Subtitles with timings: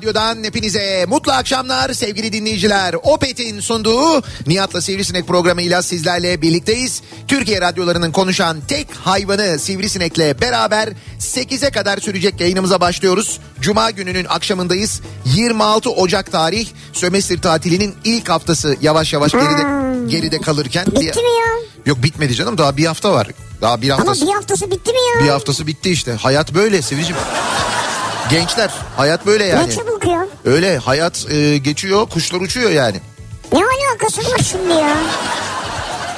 [0.00, 2.94] radyodan hepinize mutlu akşamlar sevgili dinleyiciler.
[3.02, 7.02] Opet'in sunduğu Nihat'la Sivrisinek programıyla sizlerle birlikteyiz.
[7.28, 10.88] Türkiye radyolarının konuşan tek hayvanı Sivrisinek'le beraber
[11.20, 13.38] 8'e kadar sürecek yayınımıza başlıyoruz.
[13.60, 15.00] Cuma gününün akşamındayız.
[15.24, 19.62] 26 Ocak tarih sömestr tatilinin ilk haftası yavaş yavaş geride
[20.10, 20.86] geride kalırken.
[20.86, 21.46] Bitti mi ya?
[21.86, 23.28] Yok bitmedi canım daha bir hafta var.
[23.60, 24.26] Daha bir Ama haftası.
[24.26, 25.24] bir haftası bitti mi ya?
[25.24, 26.12] Bir haftası bitti işte.
[26.12, 27.16] Hayat böyle Sivicim.
[28.30, 29.68] Gençler hayat böyle yani.
[29.68, 30.26] Ne çabuk ya?
[30.44, 32.96] Öyle hayat e, geçiyor kuşlar uçuyor yani.
[33.52, 34.96] Ne alakası var şimdi ya?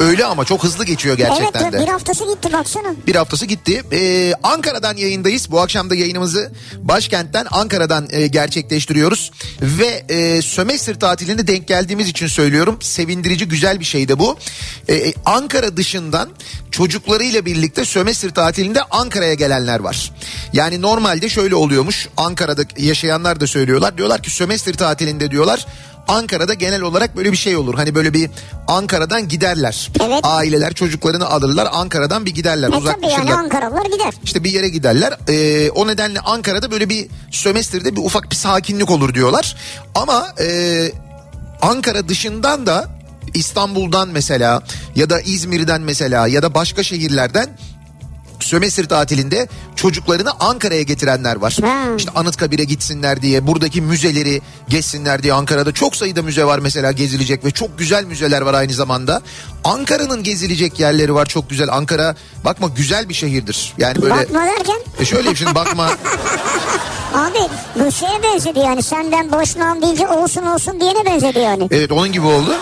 [0.00, 1.80] Öyle ama çok hızlı geçiyor gerçekten evet de.
[1.80, 2.94] bir haftası gitti baksana.
[3.06, 3.82] Bir haftası gitti.
[3.92, 5.50] Ee, Ankara'dan yayındayız.
[5.50, 9.30] Bu akşam da yayınımızı başkentten Ankara'dan e, gerçekleştiriyoruz.
[9.62, 12.78] Ve e, sömestr tatiline denk geldiğimiz için söylüyorum.
[12.82, 14.38] Sevindirici güzel bir şey de bu.
[14.88, 16.28] Ee, Ankara dışından
[16.70, 20.12] çocuklarıyla birlikte sömestr tatilinde Ankara'ya gelenler var.
[20.52, 22.08] Yani normalde şöyle oluyormuş.
[22.16, 23.98] Ankara'da yaşayanlar da söylüyorlar.
[23.98, 25.66] Diyorlar ki sömestr tatilinde diyorlar.
[26.08, 27.74] Ankara'da genel olarak böyle bir şey olur.
[27.74, 28.30] Hani böyle bir
[28.68, 29.90] Ankara'dan giderler.
[30.04, 30.20] Evet.
[30.22, 33.34] Aileler çocuklarını alırlar Ankara'dan bir giderler E tabii yani.
[33.34, 34.14] Ankaralılar gider.
[34.24, 35.18] İşte bir yere giderler.
[35.28, 39.56] Ee, o nedenle Ankara'da böyle bir sömestrde bir ufak bir sakinlik olur diyorlar.
[39.94, 40.92] Ama e,
[41.62, 42.88] Ankara dışından da
[43.34, 44.62] İstanbul'dan mesela
[44.96, 47.58] ya da İzmir'den mesela ya da başka şehirlerden
[48.40, 51.58] sömestr tatilinde çocuklarını Ankara'ya getirenler var.
[51.62, 51.96] Ha.
[51.96, 57.44] İşte Anıtkabir'e gitsinler diye buradaki müzeleri gezsinler diye Ankara'da çok sayıda müze var mesela gezilecek
[57.44, 59.22] ve çok güzel müzeler var aynı zamanda.
[59.64, 61.68] Ankara'nın gezilecek yerleri var çok güzel.
[61.72, 63.74] Ankara bakma güzel bir şehirdir.
[63.78, 65.84] Yani böyle Bakma derken e şöyle şimdi bakma
[67.14, 67.38] abi
[67.76, 71.68] bu şeye benzedi yani senden boşluğum deyince olsun olsun diyene benzedi yani.
[71.70, 72.54] evet onun gibi oldu.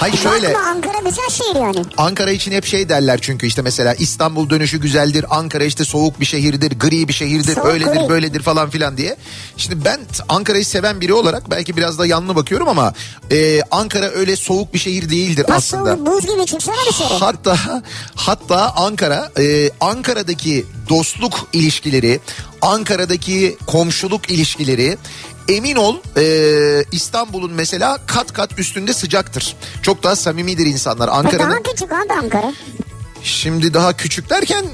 [0.00, 1.82] Hayır şöyle Bakma Ankara güzel şehir yani.
[1.96, 5.24] Ankara için hep şey derler çünkü işte mesela İstanbul dönüşü güzeldir.
[5.30, 8.08] Ankara işte soğuk bir şehirdir, gri bir şehirdir, Soğuk, öyledir, gri.
[8.08, 9.16] böyledir falan filan diye.
[9.56, 12.92] Şimdi ben Ankara'yı seven biri olarak belki biraz da yanlı bakıyorum ama
[13.32, 16.10] e, Ankara öyle soğuk bir şehir değildir Nasıl aslında.
[16.10, 17.14] olur buz gibi çıksana dışarı.
[17.14, 17.82] Hatta
[18.14, 22.20] hatta Ankara e, Ankara'daki dostluk ilişkileri,
[22.62, 24.98] Ankara'daki komşuluk ilişkileri
[25.48, 26.24] emin ol e,
[26.92, 29.56] İstanbul'un mesela kat kat üstünde sıcaktır.
[29.82, 31.08] Çok daha samimidir insanlar.
[31.08, 32.52] E Ankara'nın daha küçük abi Ankara.
[33.24, 34.64] Şimdi daha küçük derken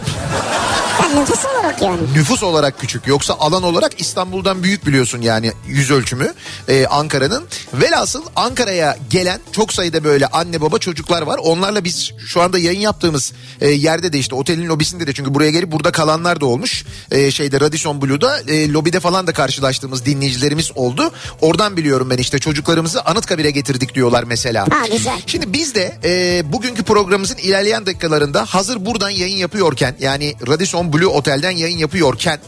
[1.02, 1.98] Yani nüfus olarak yani.
[2.14, 6.34] nüfus olarak küçük yoksa alan olarak İstanbul'dan büyük biliyorsun yani yüz ölçümü
[6.68, 7.44] e, Ankara'nın.
[7.74, 11.38] Velhasıl Ankara'ya gelen çok sayıda böyle anne baba çocuklar var.
[11.42, 15.50] Onlarla biz şu anda yayın yaptığımız e, yerde de işte otelin lobisinde de çünkü buraya
[15.50, 16.84] gelip burada kalanlar da olmuş.
[17.10, 21.10] E, şeyde Radisson Blue'da e, lobide falan da karşılaştığımız dinleyicilerimiz oldu.
[21.40, 24.62] Oradan biliyorum ben işte çocuklarımızı Anıtkabir'e getirdik diyorlar mesela.
[24.70, 25.22] Ha, güzel.
[25.26, 31.06] Şimdi biz de e, bugünkü programımızın ilerleyen dakikalarında hazır buradan yayın yapıyorken yani Radisson Blue
[31.06, 32.40] Otel'den yayın yapıyorken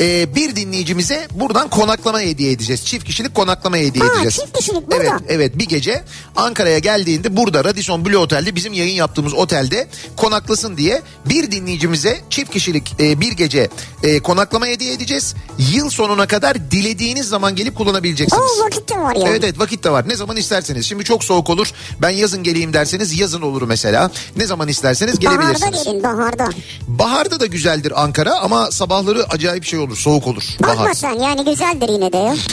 [0.00, 2.84] e, bir dinleyicimize buradan konaklama hediye edeceğiz.
[2.84, 4.34] Çift kişilik konaklama hediye Ha, edeceğiz.
[4.34, 4.96] çift kişilik burada.
[5.02, 6.04] Evet, evet bir gece
[6.36, 12.52] Ankara'ya geldiğinde burada Radisson Blue Otel'de bizim yayın yaptığımız otelde konaklasın diye bir dinleyicimize çift
[12.52, 13.68] kişilik e, bir gece
[14.02, 15.34] e, konaklama hediye edeceğiz.
[15.72, 18.42] Yıl sonuna kadar dilediğiniz zaman gelip kullanabileceksiniz.
[18.60, 19.28] O vakit de var yani.
[19.28, 20.08] Evet evet vakit de var.
[20.08, 20.86] Ne zaman isterseniz.
[20.86, 21.72] Şimdi çok soğuk olur.
[22.02, 24.10] Ben yazın geleyim derseniz yazın olur mesela.
[24.36, 25.84] Ne zaman isterseniz Baharda gelebilirsiniz.
[25.84, 26.48] gelin baharda.
[26.88, 30.42] Baharda da güzeldir güzeldir Ankara ama sabahları acayip şey olur soğuk olur.
[30.62, 30.94] Bakma Bahar.
[30.94, 32.34] sen yani güzeldir yine de ya.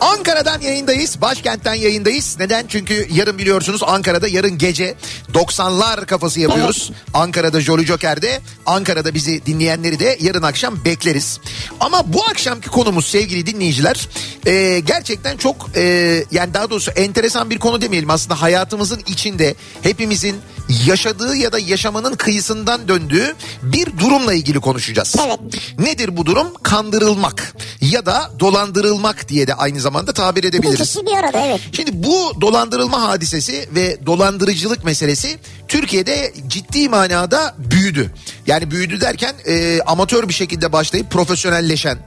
[0.00, 1.20] Ankara'dan yayındayız.
[1.20, 2.36] Başkentten yayındayız.
[2.38, 2.66] Neden?
[2.68, 4.94] Çünkü yarın biliyorsunuz Ankara'da yarın gece
[5.34, 6.92] 90'lar kafası yapıyoruz.
[7.14, 8.40] Ankara'da Jolly Joker'de.
[8.66, 11.40] Ankara'da bizi dinleyenleri de yarın akşam bekleriz.
[11.80, 14.08] Ama bu akşamki konumuz sevgili dinleyiciler
[14.46, 15.82] e, gerçekten çok e,
[16.30, 18.10] yani daha doğrusu enteresan bir konu demeyelim.
[18.10, 20.36] Aslında hayatımızın içinde hepimizin
[20.86, 25.16] yaşadığı ya da yaşamanın kıyısından döndüğü bir durumla ilgili konuşacağız.
[25.26, 25.40] Evet.
[25.78, 26.54] Nedir bu durum?
[26.62, 30.80] Kandırılmak ya da dolandırılmak diye de aynı zamanda tabir edebiliriz.
[30.80, 31.60] İkisi bir arada evet.
[31.72, 35.38] Şimdi bu dolandırılma hadisesi ve dolandırıcılık meselesi
[35.68, 38.10] Türkiye'de ciddi manada büyüdü.
[38.46, 41.98] Yani büyüdü derken e, amatör bir şekilde başlayıp profesyonelleşen.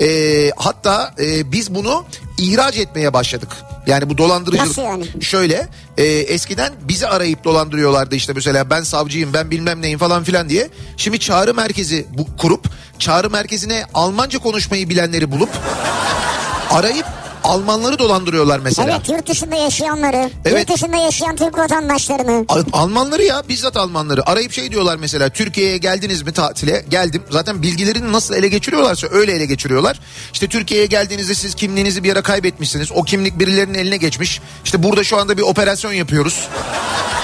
[0.00, 2.04] E, hatta e, biz bunu
[2.38, 3.48] ihraç etmeye başladık.
[3.86, 5.06] Yani bu dolandırıcılık Nasıl yani?
[5.20, 10.48] şöyle e, eskiden bizi arayıp dolandırıyorlardı işte mesela ben savcıyım ben bilmem neyim falan filan
[10.48, 10.68] diye.
[10.96, 12.66] Şimdi çağrı merkezi bu, kurup
[12.98, 15.50] çağrı merkezine Almanca konuşmayı bilenleri bulup
[16.70, 17.06] arayıp
[17.46, 18.90] Almanları dolandırıyorlar mesela.
[18.96, 20.68] Evet yurt dışında yaşayanları, Evet.
[20.68, 22.44] yurt dışında yaşayan Türk vatandaşlarını.
[22.48, 24.28] Al- Almanları ya bizzat Almanları.
[24.30, 26.84] Arayıp şey diyorlar mesela Türkiye'ye geldiniz mi tatile?
[26.88, 27.22] Geldim.
[27.30, 30.00] Zaten bilgilerini nasıl ele geçiriyorlarsa öyle ele geçiriyorlar.
[30.32, 32.92] İşte Türkiye'ye geldiğinizde siz kimliğinizi bir ara kaybetmişsiniz.
[32.94, 34.40] O kimlik birilerinin eline geçmiş.
[34.64, 36.48] İşte burada şu anda bir operasyon yapıyoruz.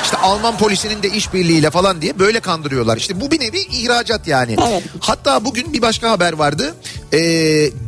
[0.05, 2.97] İşte Alman polisinin de işbirliğiyle falan diye böyle kandırıyorlar.
[2.97, 4.57] İşte bu bir nevi ihracat yani.
[4.69, 4.83] Evet.
[5.01, 6.75] hatta bugün bir başka haber vardı
[7.13, 7.19] Ee,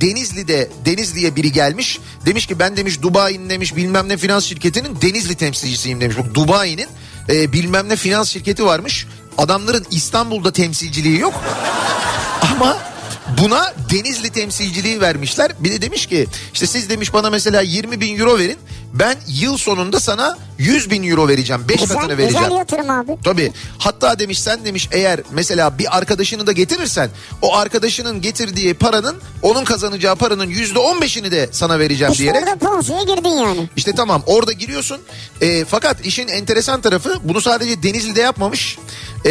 [0.01, 5.35] Denizli'de Denizli'ye biri gelmiş demiş ki ben demiş Dubai'nin demiş bilmem ne finans şirketinin Denizli
[5.35, 6.17] temsilcisiyim demiş.
[6.19, 6.89] Bak Dubai'nin
[7.29, 9.07] e, bilmem ne finans şirketi varmış.
[9.39, 11.35] Adamların İstanbul'da temsilciliği yok.
[12.53, 12.94] Ama
[13.41, 15.53] buna Denizli temsilciliği vermişler.
[15.61, 18.59] Bir de demiş ki işte siz demiş bana mesela 20 bin euro verin.
[18.93, 21.63] Ben yıl sonunda sana 100 bin euro vereceğim.
[21.69, 22.45] 5 Güzel, katını vereceğim.
[22.45, 23.17] güzel yatırım abi.
[23.25, 23.53] Tabii.
[23.79, 27.11] Hatta demiş sen demiş eğer mesela bir arkadaşını da getirirsen
[27.43, 32.43] o arkadaşının getirdiği paranın onun kazanacağı paranın yüzde on beşini de sana vereceğim İşte diyerek.
[32.43, 33.69] orada Ponzi'ye girdin yani.
[33.77, 34.99] İşte tamam orada giriyorsun.
[35.41, 38.79] E, fakat işin enteresan tarafı bunu sadece Denizli'de yapmamış.
[39.27, 39.31] E,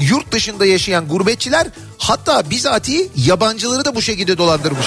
[0.00, 1.66] yurt dışında yaşayan gurbetçiler
[1.98, 4.86] hatta bizatihi yabancıları da bu şekilde dolandırmış.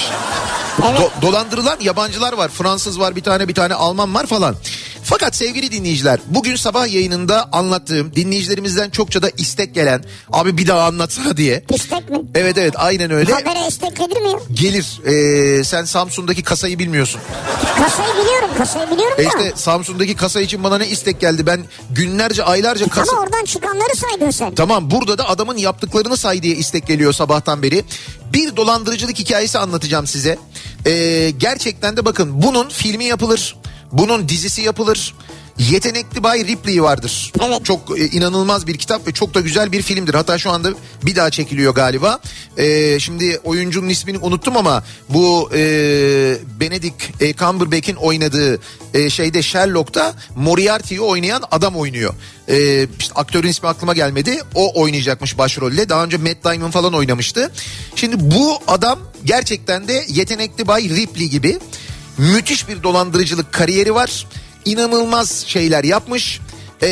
[0.78, 2.48] Do- dolandırılan yabancılar var.
[2.48, 4.56] Fransız var bir tane bir tane Alman var falan.
[5.10, 10.86] Fakat sevgili dinleyiciler bugün sabah yayınında anlattığım dinleyicilerimizden çokça da istek gelen abi bir daha
[10.86, 11.64] anlatsana diye.
[11.74, 12.18] İstek mi?
[12.34, 13.32] Evet evet aynen öyle.
[13.32, 14.32] Habere istek gelir mi?
[14.52, 15.00] Gelir.
[15.06, 17.20] Ee, sen Samsun'daki kasayı bilmiyorsun.
[17.82, 19.28] Kasayı biliyorum kasayı biliyorum E da.
[19.28, 21.46] işte Samsun'daki kasa için bana ne istek geldi.
[21.46, 23.12] Ben günlerce aylarca kasa...
[23.12, 24.54] Ama oradan çıkanları saydın sen.
[24.54, 27.84] Tamam burada da adamın yaptıklarını say diye istek geliyor sabahtan beri.
[28.32, 30.38] Bir dolandırıcılık hikayesi anlatacağım size.
[30.86, 33.56] Ee, gerçekten de bakın bunun filmi yapılır.
[33.92, 35.14] Bunun dizisi yapılır.
[35.58, 37.32] Yetenekli Bay Ripley vardır.
[37.46, 37.64] Evet.
[37.64, 40.14] Çok e, inanılmaz bir kitap ve çok da güzel bir filmdir.
[40.14, 40.70] Hatta şu anda
[41.02, 42.18] bir daha çekiliyor galiba.
[42.56, 45.60] Ee, şimdi oyuncunun ismini unuttum ama bu e,
[46.60, 48.60] Benedict e, Cumberbatch'in oynadığı
[48.94, 52.14] e, şeyde Sherlock'ta Moriarty'yi oynayan adam oynuyor.
[52.48, 54.40] E, işte aktörün ismi aklıma gelmedi.
[54.54, 55.88] O oynayacakmış başrolle.
[55.88, 57.50] Daha önce Matt Damon falan oynamıştı.
[57.96, 61.58] Şimdi bu adam gerçekten de yetenekli Bay Ripley gibi
[62.18, 64.26] müthiş bir dolandırıcılık kariyeri var.
[64.64, 66.40] İnanılmaz şeyler yapmış.
[66.82, 66.88] Ee,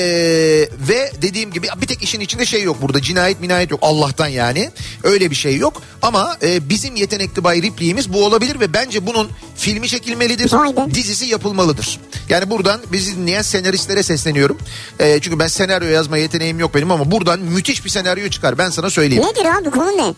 [0.89, 4.71] ve dediğim gibi bir tek işin içinde şey yok burada cinayet minayet yok Allah'tan yani
[5.03, 9.31] öyle bir şey yok ama e, bizim yetenekli Bay Ripley'imiz bu olabilir ve bence bunun
[9.57, 10.95] filmi çekilmelidir be.
[10.95, 14.59] dizisi yapılmalıdır yani buradan bizi dinleyen senaristlere sesleniyorum
[15.01, 18.71] Ee, çünkü ben senaryo yazma yeteneğim yok benim ama buradan müthiş bir senaryo çıkar ben
[18.71, 19.25] sana söyleyeyim.
[19.25, 20.15] Nedir abi konu ne?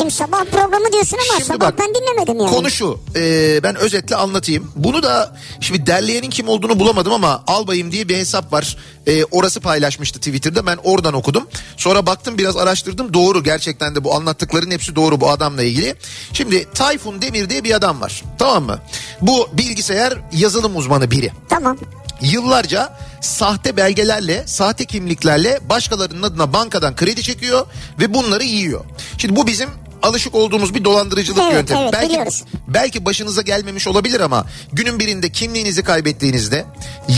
[0.00, 2.50] Şimdi sabah programı diyorsun ama Şimdi sabah bak, ben dinlemedim yani.
[2.50, 4.72] Konu şu e, ben özetle anlatayım.
[4.76, 8.76] Bunu da şimdi derleyenin kim olduğunu bulamadım ama Albayım diye bir hesap var.
[9.06, 11.46] E, orası paylaşmıştı Twitter'da ben oradan okudum.
[11.76, 15.94] Sonra baktım biraz araştırdım doğru gerçekten de bu anlattıkların hepsi doğru bu adamla ilgili.
[16.32, 18.78] Şimdi Tayfun Demir diye bir adam var tamam mı?
[19.20, 21.78] Bu bilgisayar yazılım uzmanı biri Tamam.
[22.22, 27.66] yıllarca sahte belgelerle, sahte kimliklerle başkalarının adına bankadan kredi çekiyor
[28.00, 28.84] ve bunları yiyor.
[29.18, 29.68] Şimdi bu bizim
[30.02, 31.80] alışık olduğumuz bir dolandırıcılık Evet, yöntemi.
[31.80, 32.44] evet, belki biliyoruz.
[32.68, 36.64] belki başınıza gelmemiş olabilir ama günün birinde kimliğinizi kaybettiğinizde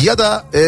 [0.02, 0.60] ya da e,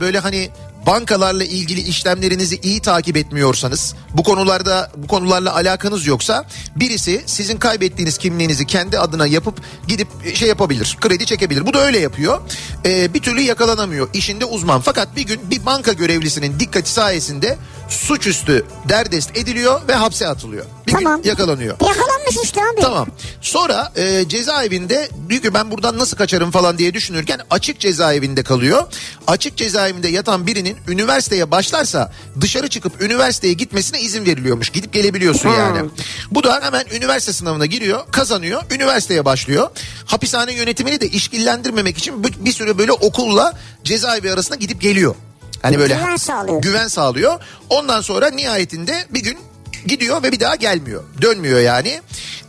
[0.00, 0.50] böyle hani
[0.86, 6.44] bankalarla ilgili işlemlerinizi iyi takip etmiyorsanız bu konularda bu konularla alakanız yoksa
[6.76, 11.98] birisi sizin kaybettiğiniz kimliğinizi kendi adına yapıp gidip şey yapabilir kredi çekebilir bu da öyle
[11.98, 12.40] yapıyor
[12.86, 18.66] Ee, bir türlü yakalanamıyor işinde uzman fakat bir gün bir banka görevlisinin dikkati sayesinde suçüstü
[18.88, 20.64] derdest ediliyor ve hapse atılıyor.
[20.86, 21.22] Bir Tamam.
[21.22, 21.76] gün yakalanıyor.
[21.80, 22.80] Yakalanmış işte abi.
[22.80, 23.06] Tamam.
[23.40, 28.82] Sonra e, cezaevinde diyor ki ben buradan nasıl kaçarım falan diye düşünürken açık cezaevinde kalıyor.
[29.26, 34.70] Açık cezaevinde yatan birinin üniversiteye başlarsa dışarı çıkıp üniversiteye gitmesine izin veriliyormuş.
[34.70, 35.54] Gidip gelebiliyorsun Ha.
[35.58, 35.90] yani.
[36.30, 39.70] Bu da hemen üniversite sınavına giriyor, kazanıyor, üniversiteye başlıyor.
[40.06, 43.52] Hapishane yönetimini de işkillendirmemek için bir, bir süre böyle okulla
[43.84, 45.14] cezaevi arasında gidip geliyor.
[45.62, 46.62] Hani böyle Güven sağlıyor.
[46.62, 47.40] güven sağlıyor.
[47.70, 49.38] Ondan sonra nihayetinde bir gün
[49.86, 51.04] gidiyor ve bir daha gelmiyor.
[51.22, 52.00] Dönmüyor yani.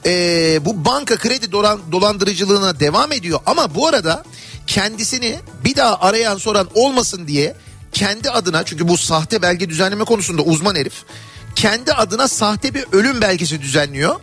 [0.06, 4.24] Ee, bu banka kredi dolan, dolandırıcılığına devam ediyor ama bu arada
[4.68, 7.56] kendisini bir daha arayan soran olmasın diye
[7.92, 10.94] kendi adına çünkü bu sahte belge düzenleme konusunda uzman herif
[11.56, 14.16] kendi adına sahte bir ölüm belgesi düzenliyor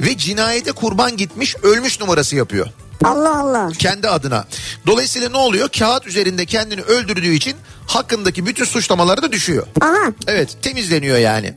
[0.00, 2.66] ve cinayete kurban gitmiş ölmüş numarası yapıyor
[3.04, 3.70] Allah Allah.
[3.78, 4.44] kendi adına.
[4.86, 5.68] Dolayısıyla ne oluyor?
[5.68, 7.56] Kağıt üzerinde kendini öldürdüğü için
[7.86, 9.66] hakkındaki bütün suçlamaları da düşüyor.
[9.80, 10.12] Aha.
[10.26, 11.54] Evet temizleniyor yani.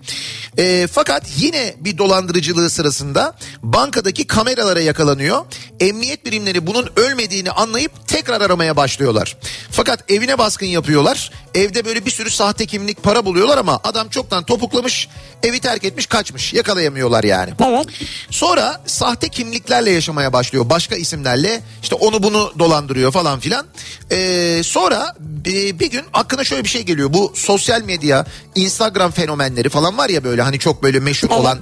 [0.57, 5.45] Ee, fakat yine bir dolandırıcılığı sırasında bankadaki kameralara yakalanıyor.
[5.79, 9.37] Emniyet birimleri bunun ölmediğini anlayıp tekrar aramaya başlıyorlar.
[9.71, 11.31] Fakat evine baskın yapıyorlar.
[11.55, 15.09] Evde böyle bir sürü sahte kimlik para buluyorlar ama adam çoktan topuklamış
[15.43, 17.53] evi terk etmiş kaçmış yakalayamıyorlar yani.
[17.65, 17.87] Evet.
[18.29, 20.69] Sonra sahte kimliklerle yaşamaya başlıyor.
[20.69, 23.65] Başka isimlerle işte onu bunu dolandırıyor falan filan.
[24.11, 25.15] Ee, sonra
[25.45, 27.13] e, bir gün aklına şöyle bir şey geliyor.
[27.13, 31.39] Bu sosyal medya, Instagram fenomenleri falan var ya böyle hani çok böyle meşhur Evet.
[31.39, 31.59] olan.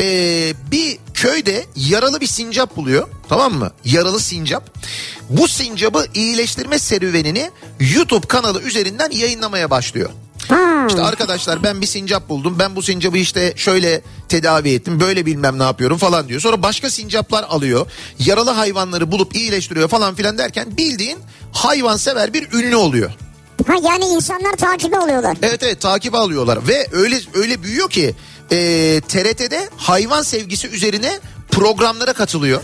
[0.00, 3.08] Ee, bir köyde yaralı bir sincap buluyor.
[3.28, 3.70] Tamam mı?
[3.84, 4.70] Yaralı sincap.
[5.30, 7.50] Bu sincabı iyileştirme serüvenini
[7.80, 10.10] YouTube kanalı üzerinden yayınlamaya başlıyor.
[10.48, 10.86] Ha.
[10.88, 12.56] İşte arkadaşlar ben bir sincap buldum.
[12.58, 15.00] Ben bu sincabı işte şöyle tedavi ettim.
[15.00, 16.40] Böyle bilmem ne yapıyorum falan diyor.
[16.40, 17.86] Sonra başka sincaplar alıyor.
[18.18, 21.18] Yaralı hayvanları bulup iyileştiriyor falan filan derken bildiğin
[21.52, 23.10] hayvansever bir ünlü oluyor.
[23.68, 25.36] Ha yani insanlar takibe oluyorlar.
[25.42, 28.14] Evet evet takip alıyorlar ve öyle öyle büyüyor ki
[28.50, 28.56] e,
[29.08, 31.18] TRT'de hayvan sevgisi üzerine
[31.50, 32.60] programlara katılıyor.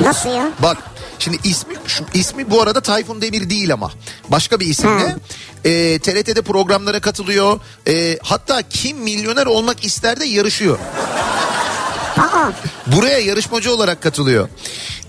[0.00, 0.50] Nasıl ya?
[0.62, 0.76] Bak
[1.18, 3.92] şimdi ismi şu, ismi bu arada Tayfun Demir değil ama
[4.28, 5.16] başka bir isimle.
[5.64, 7.60] E, TRT'de programlara katılıyor.
[7.88, 10.78] E, hatta kim milyoner olmak ister de yarışıyor.
[12.18, 12.50] Aa.
[12.86, 14.48] Buraya yarışmacı olarak katılıyor.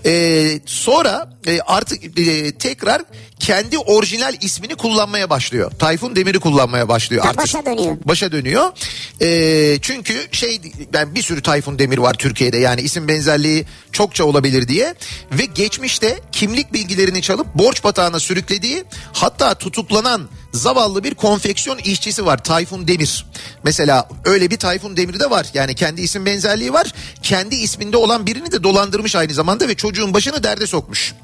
[0.06, 3.02] E, sonra e, artık e, tekrar
[3.44, 5.72] kendi orijinal ismini kullanmaya başlıyor.
[5.78, 7.38] Tayfun Demir'i kullanmaya başlıyor artık.
[7.38, 7.96] başa dönüyor.
[8.04, 8.72] Başa dönüyor.
[9.20, 10.60] E, çünkü şey
[10.92, 14.94] ben bir sürü Tayfun Demir var Türkiye'de yani isim benzerliği çokça olabilir diye
[15.32, 22.44] ve geçmişte kimlik bilgilerini çalıp borç batağına sürüklediği hatta tutuklanan zavallı bir konfeksiyon işçisi var
[22.44, 23.26] Tayfun Demir.
[23.64, 25.46] Mesela öyle bir Tayfun Demir de var.
[25.54, 26.92] Yani kendi isim benzerliği var.
[27.22, 31.14] Kendi isminde olan birini de dolandırmış aynı zamanda ve çocuğun başını derde sokmuş.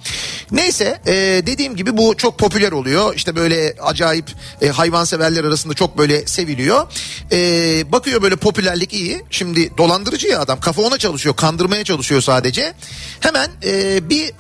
[0.51, 1.13] Neyse e,
[1.47, 3.15] dediğim gibi bu çok popüler oluyor.
[3.15, 4.31] İşte böyle acayip
[4.63, 6.87] e, hayvanseverler arasında çok böyle seviliyor.
[7.33, 9.25] E, bakıyor böyle popülerlik iyi.
[9.31, 12.75] Şimdi dolandırıcı ya adam kafa ona çalışıyor kandırmaya çalışıyor sadece.
[13.21, 14.33] Hemen e, bir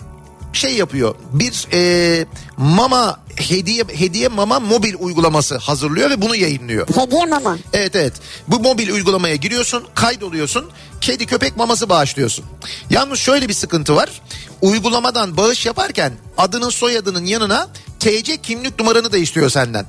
[0.52, 1.14] şey yapıyor.
[1.32, 2.26] Bir e,
[2.56, 6.88] mama hediye hediye mama mobil uygulaması hazırlıyor ve bunu yayınlıyor.
[6.88, 7.58] Hediye mama.
[7.72, 8.12] Evet evet.
[8.48, 10.70] Bu mobil uygulamaya giriyorsun, kaydoluyorsun.
[11.00, 12.44] Kedi köpek maması bağışlıyorsun.
[12.90, 14.22] Yalnız şöyle bir sıkıntı var.
[14.62, 17.68] Uygulamadan bağış yaparken adının soyadının yanına
[18.00, 19.86] TC kimlik numaranı da istiyor senden.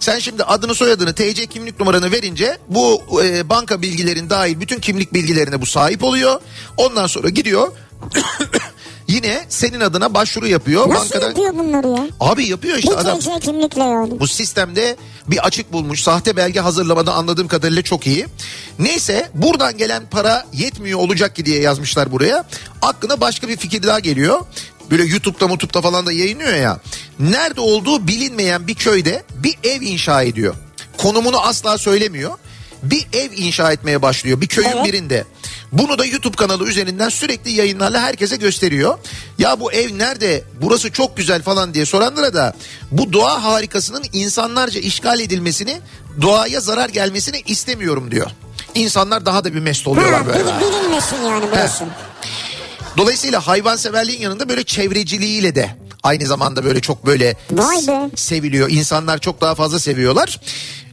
[0.00, 5.14] Sen şimdi adını soyadını TC kimlik numaranı verince bu e, banka bilgilerin dahil bütün kimlik
[5.14, 6.40] bilgilerine bu sahip oluyor.
[6.76, 7.72] Ondan sonra gidiyor
[9.08, 10.88] yine senin adına başvuru yapıyor.
[10.88, 11.28] Nasıl Bankadan...
[11.28, 12.08] yapıyor bunları ya?
[12.20, 13.18] Abi yapıyor işte Bir adam.
[13.18, 14.20] TC kimlikle yani.
[14.20, 16.02] Bu sistemde bir açık bulmuş.
[16.02, 18.26] Sahte belge hazırlamada anladığım kadarıyla çok iyi.
[18.78, 22.44] Neyse buradan gelen para yetmiyor olacak ki diye yazmışlar buraya.
[22.82, 24.40] Aklına başka bir fikir daha geliyor.
[24.90, 26.80] Böyle YouTube'da YouTube'da falan da yayınlıyor ya.
[27.18, 30.54] Nerede olduğu bilinmeyen bir köyde bir ev inşa ediyor.
[30.98, 32.32] Konumunu asla söylemiyor.
[32.82, 34.84] Bir ev inşa etmeye başlıyor bir köyün Evet.
[34.84, 35.24] birinde.
[35.72, 38.98] Bunu da YouTube kanalı üzerinden sürekli yayınlarla herkese gösteriyor.
[39.38, 40.44] Ya bu ev nerede?
[40.62, 42.54] Burası çok güzel falan diye soranlara da
[42.90, 45.80] bu doğa harikasının insanlarca işgal edilmesini,
[46.22, 48.30] doğaya zarar gelmesini istemiyorum diyor.
[48.74, 50.38] İnsanlar daha da bir mest oluyorlar Ha, böyle.
[50.38, 51.84] bil- bilinmesin yani burası.
[52.96, 57.36] Dolayısıyla hayvanseverliğin yanında böyle çevreciliğiyle de aynı zamanda böyle çok böyle
[58.16, 58.70] seviliyor.
[58.70, 60.40] İnsanlar çok daha fazla seviyorlar.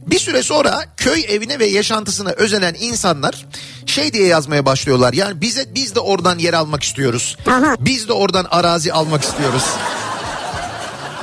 [0.06, 3.46] Bir süre sonra köy evine ve yaşantısına özenen insanlar
[3.86, 5.12] şey diye yazmaya başlıyorlar.
[5.12, 7.36] Yani bize biz de oradan yer almak istiyoruz.
[7.46, 7.76] Aha.
[7.80, 9.64] Biz de oradan arazi almak istiyoruz.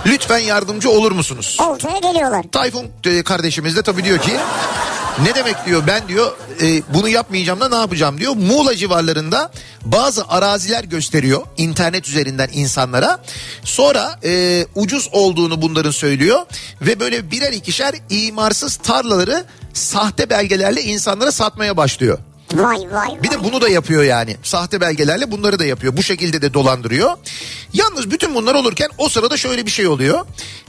[0.05, 1.57] Lütfen yardımcı olur musunuz?
[1.61, 2.45] Oltaya geliyorlar.
[2.51, 4.31] Tayfun e, kardeşimiz de tabii diyor ki
[5.23, 6.31] ne demek diyor ben diyor
[6.61, 8.35] e, bunu yapmayacağım da ne yapacağım diyor.
[8.35, 9.51] Muğla civarlarında
[9.85, 13.19] bazı araziler gösteriyor internet üzerinden insanlara.
[13.63, 16.39] Sonra e, ucuz olduğunu bunların söylüyor
[16.81, 22.17] ve böyle birer ikişer imarsız tarlaları sahte belgelerle insanlara satmaya başlıyor.
[22.53, 23.23] Vay vay.
[23.23, 24.37] Bir de bunu da yapıyor yani.
[24.43, 25.97] Sahte belgelerle bunları da yapıyor.
[25.97, 27.17] Bu şekilde de dolandırıyor.
[27.73, 30.25] Yalnız bütün bunlar olurken o sırada şöyle bir şey oluyor.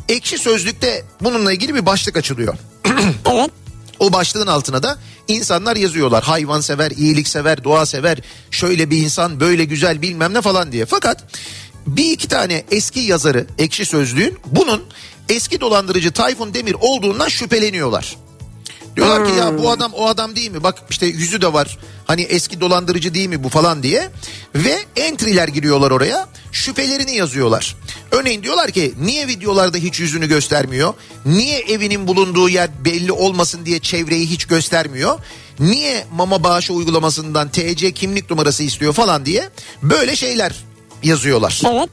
[0.08, 2.54] Ekşi Sözlük'te bununla ilgili bir başlık açılıyor.
[3.32, 3.50] Evet.
[3.98, 6.24] O başlığın altına da insanlar yazıyorlar.
[6.24, 8.18] Hayvansever, iyiliksever, doğasever,
[8.50, 10.86] şöyle bir insan, böyle güzel bilmem ne falan diye.
[10.86, 11.24] Fakat
[11.86, 14.82] bir iki tane eski yazarı Ekşi Sözlüğün bunun
[15.28, 18.16] eski dolandırıcı Tayfun Demir olduğundan şüpheleniyorlar.
[18.98, 20.62] Diyorlar ki ya bu adam o adam değil mi?
[20.62, 21.78] Bak işte yüzü de var.
[22.06, 24.10] Hani eski dolandırıcı değil mi bu falan diye.
[24.54, 26.28] Ve entry'ler giriyorlar oraya.
[26.52, 27.76] Şüphelerini yazıyorlar.
[28.10, 30.94] Örneğin diyorlar ki niye videolarda hiç yüzünü göstermiyor?
[31.26, 35.18] Niye evinin bulunduğu yer belli olmasın diye çevreyi hiç göstermiyor?
[35.60, 39.50] Niye mama bağışı uygulamasından TC kimlik numarası istiyor falan diye
[39.82, 40.52] böyle şeyler
[41.02, 41.62] yazıyorlar.
[41.66, 41.88] Evet.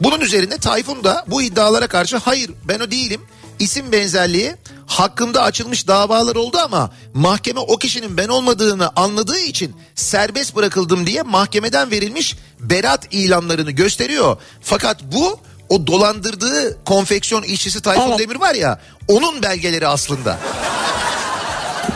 [0.00, 3.20] Bunun üzerine Tayfun da bu iddialara karşı hayır ben o değilim.
[3.58, 4.54] İsim benzerliği
[4.90, 11.22] hakkımda açılmış davalar oldu ama mahkeme o kişinin ben olmadığını anladığı için serbest bırakıldım diye
[11.22, 14.36] mahkemeden verilmiş berat ilanlarını gösteriyor.
[14.60, 18.18] Fakat bu o dolandırdığı konfeksiyon işçisi Tayfun Evet.
[18.18, 20.38] Demir var ya onun belgeleri aslında.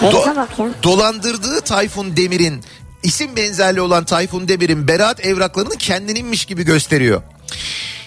[0.02, 0.82] Ya.
[0.82, 2.64] Dolandırdığı Tayfun Demir'in
[3.02, 7.22] isim benzerliği olan Tayfun Demir'in beraat evraklarını kendininmiş gibi gösteriyor.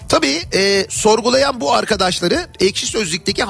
[0.10, 3.44] Tabii e, sorgulayan bu arkadaşları ekşi sözlükteki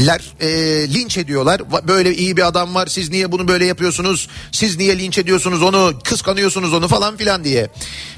[0.00, 1.62] hayvanseverler e, linç ediyorlar.
[1.88, 4.28] Böyle iyi bir adam var siz niye bunu böyle yapıyorsunuz?
[4.52, 7.68] Siz niye linç ediyorsunuz onu kıskanıyorsunuz onu falan filan diye.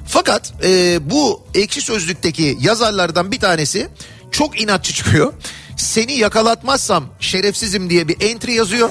[0.07, 3.89] Fakat e, bu ekşi sözlükteki yazarlardan bir tanesi
[4.31, 5.33] çok inatçı çıkıyor.
[5.77, 8.91] Seni yakalatmazsam şerefsizim diye bir entry yazıyor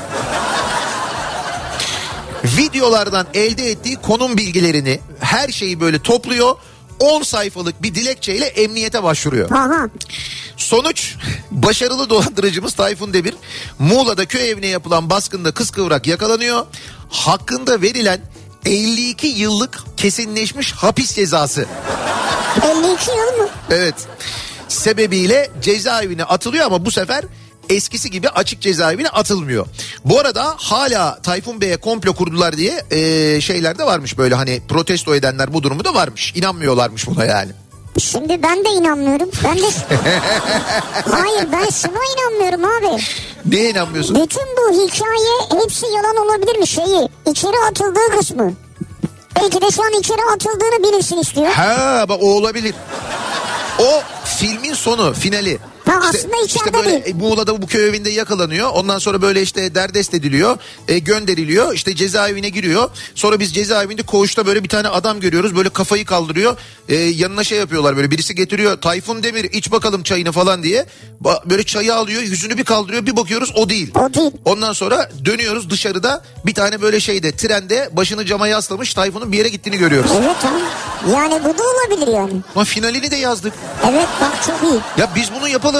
[2.43, 6.55] videolardan elde ettiği konum bilgilerini her şeyi böyle topluyor.
[7.00, 9.51] 10 sayfalık bir dilekçeyle emniyete başvuruyor.
[9.51, 9.89] Aha.
[10.57, 11.15] Sonuç
[11.51, 13.33] başarılı dolandırıcımız Tayfun Demir
[13.79, 16.65] Muğla'da köy evine yapılan baskında kıskıvrak yakalanıyor.
[17.10, 18.21] Hakkında verilen
[18.65, 21.65] 52 yıllık kesinleşmiş hapis cezası.
[22.63, 23.50] 52 yıl mı?
[23.69, 23.95] Evet.
[24.67, 27.25] Sebebiyle cezaevine atılıyor ama bu sefer
[27.71, 29.65] eskisi gibi açık cezaevine atılmıyor.
[30.05, 35.15] Bu arada hala Tayfun Bey'e komplo kurdular diye e, şeyler de varmış böyle hani protesto
[35.15, 36.33] edenler bu durumu da varmış.
[36.35, 37.51] İnanmıyorlarmış buna yani.
[37.99, 39.29] Şimdi ben de inanmıyorum.
[39.43, 39.62] Ben de...
[41.12, 43.01] Hayır ben şuna inanmıyorum abi.
[43.45, 44.15] Neye inanmıyorsun?
[44.15, 47.10] Bütün bu hikaye hepsi yalan olabilir mi şeyi?
[47.31, 48.53] İçeri atıldığı kısmı.
[49.36, 51.51] Belki de şu an içeri atıldığını bilinsin istiyor.
[51.51, 52.75] Ha bak o olabilir.
[53.79, 55.60] O filmin sonu, finali.
[55.86, 57.15] Ha, aslında içeride böyle değil.
[57.15, 58.70] e, Muğla'da bu köy evinde yakalanıyor.
[58.74, 60.58] Ondan sonra böyle işte derdest ediliyor.
[60.88, 61.74] e, gönderiliyor.
[61.74, 62.89] İşte cezaevine giriyor.
[63.15, 65.56] Sonra biz cezaevinde koğuşta böyle bir tane adam görüyoruz.
[65.56, 66.58] Böyle kafayı kaldırıyor.
[66.89, 68.82] E, yanına şey yapıyorlar böyle birisi getiriyor.
[68.82, 70.86] Tayfun Demir iç bakalım çayını falan diye.
[71.24, 73.06] Ba- Böyle çayı alıyor yüzünü bir kaldırıyor.
[73.06, 73.91] Bir bakıyoruz o değil.
[73.96, 74.32] O değil.
[74.46, 79.50] Ondan sonra dönüyoruz dışarıda bir tane böyle şeyde trende başını cama yaslamış Tayfun'un bir yere
[79.50, 80.12] gittiğini görüyoruz.
[80.20, 80.62] Evet tamam.
[81.13, 82.34] Yani bu da olabilir yani.
[82.56, 83.54] Ama finalini de yazdık.
[83.89, 84.80] Evet bak çok iyi.
[85.02, 85.70] Ya biz bunu yapalım.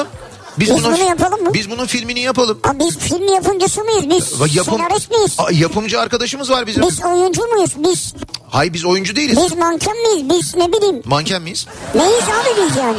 [0.60, 1.54] Biz, Biz bunu yapalım mı?
[1.54, 2.60] Biz bunun filmini yapalım.
[2.64, 4.06] Abi biz film yapımcısı mıyız?
[4.46, 5.36] Biz Yapım, senarist miyiz?
[5.38, 6.84] Aa, yapımcı arkadaşımız var bizim.
[6.84, 7.72] Biz oyuncu muyuz?
[7.78, 8.14] Biz
[8.50, 9.38] Hayır biz oyuncu değiliz.
[9.46, 10.30] biz manken miyiz?
[10.30, 11.02] Biz ne bileyim.
[11.06, 11.68] Manken miyiz?
[11.96, 12.98] Neyiz abi biz yani?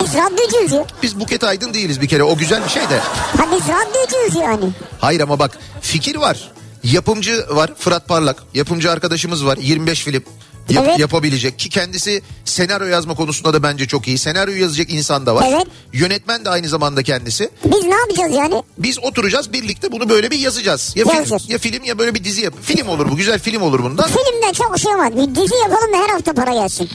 [0.00, 0.84] Biz radyocuyuz ya.
[1.02, 2.22] Biz Buket Aydın değiliz bir kere.
[2.22, 2.98] O güzel bir şey de.
[3.38, 4.70] Ha biz radyocuyuz yani.
[5.00, 6.50] Hayır ama bak fikir var.
[6.84, 8.42] Yapımcı var Fırat Parlak.
[8.54, 10.22] Yapımcı arkadaşımız var 25 film.
[10.70, 10.98] Yap- Evet.
[10.98, 14.18] yapabilecek ki kendisi senaryo yazma konusunda da bence çok iyi.
[14.18, 15.46] Senaryo yazacak insan da var.
[15.48, 15.66] Evet.
[15.92, 17.50] Yönetmen de aynı zamanda kendisi.
[17.64, 18.62] Biz ne yapacağız yani?
[18.78, 20.92] Biz oturacağız birlikte bunu böyle bir yazacağız.
[20.96, 21.50] Ya film, Yazacağız.
[21.50, 22.54] ya film ya böyle bir dizi yap.
[22.62, 24.06] Film olur bu güzel film olur bundan.
[24.08, 25.12] Filmde çok şey var.
[25.16, 26.90] Bir dizi yapalım da her hafta para gelsin.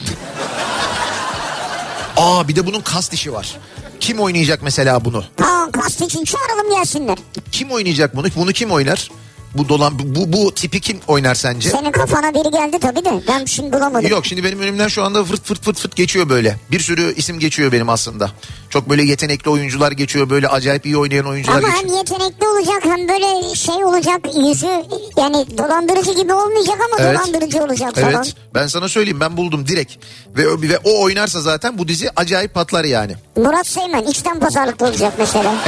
[2.16, 3.56] Aa bir de bunun kast işi var.
[4.00, 5.24] Kim oynayacak mesela bunu?
[5.42, 7.18] Aa kast için çağıralım gelsinler.
[7.52, 8.26] Kim oynayacak bunu?
[8.36, 9.10] Bunu kim oynar?
[9.54, 11.70] Bu dolan bu bu tipi kim oynar sence?
[11.70, 14.10] Senin kafana biri geldi tabii de ben şimdi bulamadım.
[14.10, 16.56] Yok şimdi benim önümden şu anda fırt fırt fırt fırt geçiyor böyle.
[16.70, 18.30] Bir sürü isim geçiyor benim aslında.
[18.70, 20.30] Çok böyle yetenekli oyuncular geçiyor.
[20.30, 21.84] Böyle acayip iyi oynayan oyuncular Ama geçiyor.
[21.88, 24.84] hem yetenekli olacak hem böyle şey olacak yüzü
[25.16, 27.18] yani dolandırıcı gibi olmayacak ama Evet.
[27.18, 28.12] dolandırıcı olacak falan.
[28.14, 29.92] Evet ben sana söyleyeyim ben buldum direkt.
[30.36, 33.14] Ve, ve o oynarsa zaten bu dizi acayip patlar yani.
[33.36, 35.54] Murat Seymen içten pazarlıklı olacak mesela.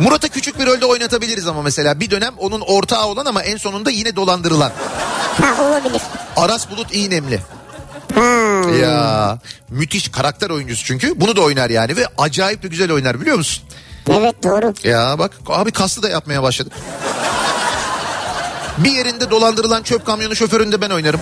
[0.00, 3.90] Murat'ı küçük bir rolde oynatabiliriz ama mesela bir dönem onun ortağı olan ama en sonunda
[3.90, 4.72] yine dolandırılan.
[5.40, 6.02] ha olabilir.
[6.36, 7.40] Aras Bulut İğnemli.
[8.14, 8.20] Ha.
[8.82, 9.38] Ya
[9.70, 11.20] müthiş karakter oyuncusu çünkü.
[11.20, 13.64] Bunu da oynar yani ve acayip de güzel oynar biliyor musun?
[14.10, 14.74] Evet doğru.
[14.84, 16.72] Ya bak abi kastı da yapmaya başladık.
[18.78, 21.20] Bir yerinde dolandırılan çöp kamyonu şoföründe ben oynarım.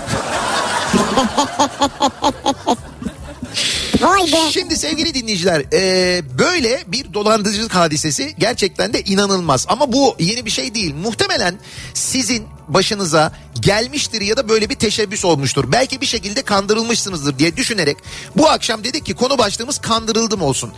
[4.01, 4.51] Vay be.
[4.51, 9.67] Şimdi sevgili dinleyiciler e, böyle bir dolandırıcılık hadisesi gerçekten de inanılmaz.
[9.69, 10.95] Ama bu yeni bir şey değil.
[10.95, 11.59] Muhtemelen
[11.95, 15.73] sizin başınıza gelmiştir ya da böyle bir teşebbüs olmuştur.
[15.73, 17.97] Belki bir şekilde kandırılmışsınızdır diye düşünerek
[18.37, 20.73] bu akşam dedik ki konu başlığımız kandırıldım olsun.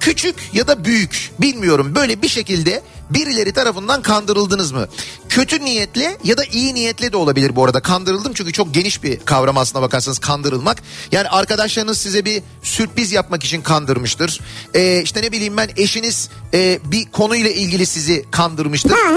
[0.00, 4.88] Küçük ya da büyük bilmiyorum böyle bir şekilde birileri tarafından kandırıldınız mı?
[5.28, 7.80] Kötü niyetle ya da iyi niyetle de olabilir bu arada.
[7.80, 10.82] Kandırıldım çünkü çok geniş bir kavram aslına bakarsanız kandırılmak.
[11.12, 14.40] Yani arkadaşlarınız size bir sürpriz yapmak için kandırmıştır.
[14.74, 18.90] Ee, işte ne bileyim ben eşiniz e, bir konuyla ilgili sizi kandırmıştır.
[18.90, 19.10] Ha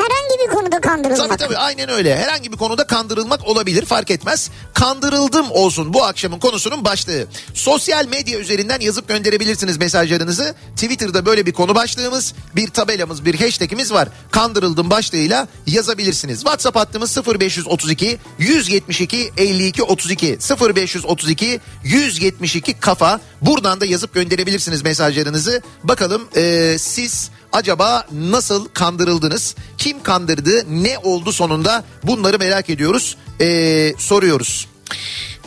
[0.46, 1.30] bir konuda kandırılmak.
[1.30, 2.18] Tabii tabii aynen öyle.
[2.18, 4.50] Herhangi bir konuda kandırılmak olabilir fark etmez.
[4.74, 7.26] Kandırıldım olsun bu akşamın konusunun başlığı.
[7.54, 10.56] Sosyal medya üzerinden yazıp gönderebilirsiniz mesajlarınızı.
[10.76, 14.10] Twitter'da böyle bir konu başlığımız, bir tabelamız, bir hashtagimiz var.
[14.32, 16.40] Kandırıldım başlığıyla yazabilirsiniz.
[16.40, 20.38] WhatsApp hattımız 0532 172 52 32
[20.76, 23.20] 0532 172 kafa.
[23.42, 25.62] Buradan da yazıp gönderebilirsiniz mesajlarınızı.
[25.84, 29.56] Bakalım e, siz acaba nasıl kandırıldınız?
[29.78, 30.64] Kim kandırdı?
[30.70, 31.84] Ne oldu sonunda?
[32.04, 33.18] Bunları merak ediyoruz.
[33.42, 34.68] Ee, soruyoruz.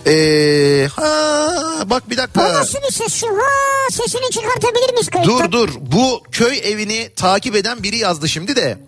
[0.07, 1.49] Ee, ha,
[1.85, 2.55] bak bir dakika.
[2.55, 3.27] nasıl bir ses şu?
[3.27, 5.33] Ha sesini çıkartabilir miyiz kayıtta?
[5.33, 8.79] Dur dur bu köy evini takip eden biri yazdı şimdi de.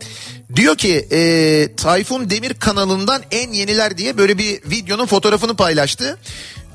[0.57, 6.19] Diyor ki e, Tayfun Demir kanalından en yeniler diye böyle bir videonun fotoğrafını paylaştı.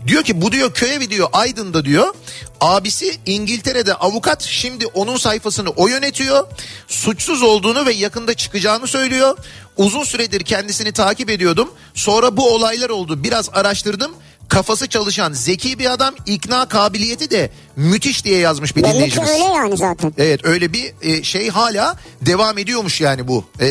[0.08, 2.16] Diyor ki bu diyor köy evi diyor Aydın'da diyor.
[2.62, 6.48] Abisi İngiltere'de avukat şimdi onun sayfasını o yönetiyor.
[6.88, 9.38] Suçsuz olduğunu ve yakında çıkacağını söylüyor.
[9.78, 11.72] Uzun süredir kendisini takip ediyordum.
[11.94, 14.12] Sonra bu olaylar oldu biraz araştırdım.
[14.49, 19.29] Kafası çalışan zeki bir adam ikna kabiliyeti de müthiş diye yazmış bir Belli dinleyicimiz.
[19.29, 20.13] öyle yani zaten.
[20.17, 23.67] Evet öyle bir e, şey hala devam ediyormuş yani bu e,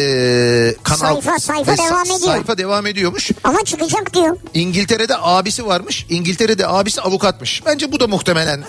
[0.82, 0.98] kanal.
[1.20, 2.18] Sayfa, sayfa devam ediyor.
[2.20, 3.30] Sayfa devam ediyormuş.
[3.44, 4.36] Ama çıkacak diyor.
[4.54, 6.06] İngiltere'de abisi varmış.
[6.10, 7.62] İngiltere'de abisi avukatmış.
[7.66, 8.64] Bence bu da muhtemelen.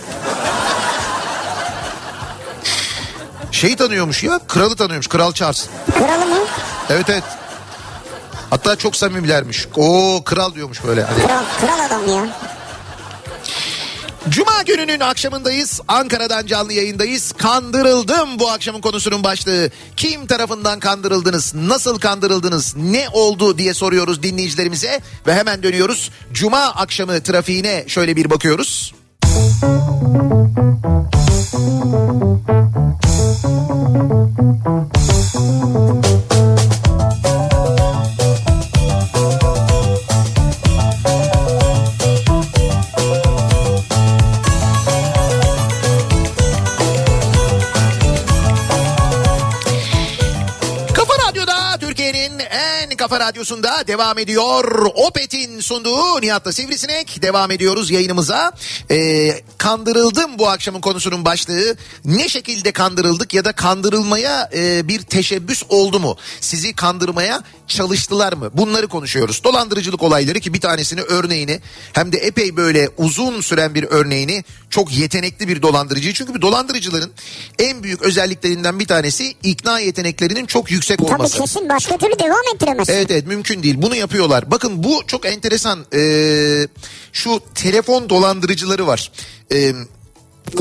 [3.51, 5.65] Şeyi tanıyormuş ya kralı tanıyormuş Kral Charles.
[5.93, 6.37] Kralı mı?
[6.89, 7.23] Evet evet.
[8.53, 9.67] Hatta çok samimilermiş.
[9.75, 11.03] O kral diyormuş böyle.
[11.03, 11.25] Hani.
[11.25, 12.27] Kral, kral adam ya.
[14.29, 15.81] Cuma gününün akşamındayız.
[15.87, 17.31] Ankara'dan canlı yayındayız.
[17.31, 19.69] Kandırıldım bu akşamın konusunun başlığı.
[19.97, 21.53] Kim tarafından kandırıldınız?
[21.55, 22.75] Nasıl kandırıldınız?
[22.75, 24.99] Ne oldu diye soruyoruz dinleyicilerimize.
[25.27, 26.11] Ve hemen dönüyoruz.
[26.33, 28.93] Cuma akşamı trafiğine şöyle bir bakıyoruz.
[29.61, 29.93] Kafa
[53.23, 54.86] radyosunda devam ediyor.
[54.95, 57.21] Opet'in sunduğu Nihat'la Sivrisinek.
[57.21, 58.51] Devam ediyoruz yayınımıza.
[58.91, 61.76] Ee, kandırıldım bu akşamın konusunun başlığı.
[62.06, 66.17] Ne şekilde kandırıldık ya da kandırılmaya e, bir teşebbüs oldu mu?
[66.41, 68.49] Sizi kandırmaya çalıştılar mı?
[68.54, 69.43] Bunları konuşuyoruz.
[69.43, 71.60] Dolandırıcılık olayları ki bir tanesini örneğini
[71.93, 76.13] hem de epey böyle uzun süren bir örneğini çok yetenekli bir dolandırıcı.
[76.13, 77.12] Çünkü bir dolandırıcıların
[77.60, 81.39] en büyük özelliklerinden bir tanesi ikna yeteneklerinin çok yüksek Tabii olması.
[81.39, 82.93] kesin başka türlü devam ettiremezsin.
[82.93, 83.76] Evet evet mümkün değil.
[83.78, 84.52] Bunu yapıyorlar.
[84.52, 85.86] Bakın bu çok enteresan.
[85.93, 86.67] Ee,
[87.13, 89.12] şu telefon dolandırıcıları var.
[89.51, 89.73] Ee,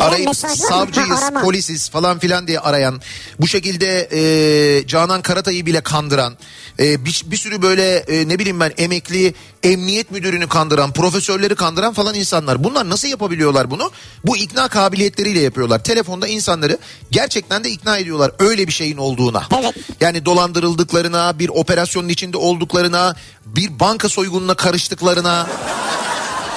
[0.01, 1.43] arayıp savcıyız, arama.
[1.43, 3.01] polisiz falan filan diye arayan,
[3.41, 6.37] bu şekilde e, Canan Karatay'ı bile kandıran,
[6.79, 11.93] e, bir, bir sürü böyle e, ne bileyim ben emekli emniyet müdürünü kandıran, profesörleri kandıran
[11.93, 12.65] falan insanlar.
[12.65, 13.91] Bunlar nasıl yapabiliyorlar bunu?
[14.25, 15.85] Bu ikna kabiliyetleriyle yapıyorlar.
[15.85, 16.79] Telefonda insanları
[17.11, 19.43] gerçekten de ikna ediyorlar öyle bir şeyin olduğuna.
[19.61, 19.75] Evet.
[20.01, 23.17] Yani dolandırıldıklarına, bir operasyonun içinde olduklarına,
[23.47, 25.47] bir banka soygununa karıştıklarına.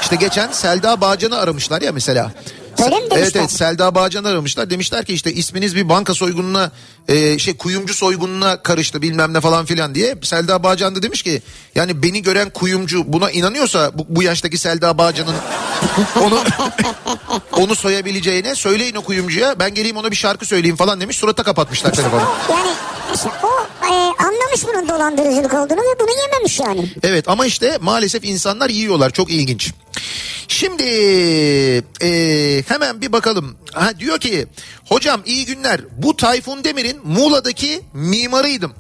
[0.05, 2.31] İşte geçen Selda Bağcan'ı aramışlar ya mesela.
[2.83, 3.39] Öyle mi Evet demişler?
[3.41, 4.69] evet Selda Bağcan'ı aramışlar.
[4.69, 6.71] Demişler ki işte isminiz bir banka soygununa
[7.07, 10.15] e, şey kuyumcu soygununa karıştı bilmem ne falan filan diye.
[10.23, 11.41] Selda Bağcan da demiş ki
[11.75, 15.35] yani beni gören kuyumcu buna inanıyorsa bu, bu yaştaki Selda Bağcan'ın
[16.21, 16.39] onu
[17.51, 21.17] onu soyabileceğine söyleyin o kuyumcuya ben geleyim ona bir şarkı söyleyeyim falan demiş.
[21.17, 22.21] Surata kapatmışlar telefonu.
[22.49, 22.69] Yani
[23.09, 23.47] mesela o
[23.87, 26.91] e, anlamış bunun dolandırıcılık olduğunu ve bunu yememiş yani.
[27.03, 29.71] Evet ama işte maalesef insanlar yiyorlar çok ilginç.
[30.47, 30.83] Şimdi
[32.01, 32.09] e,
[32.67, 33.57] hemen bir bakalım.
[33.73, 34.47] Ha, diyor ki
[34.85, 38.73] hocam iyi günler bu Tayfun Demir'in Muğla'daki mimarıydım.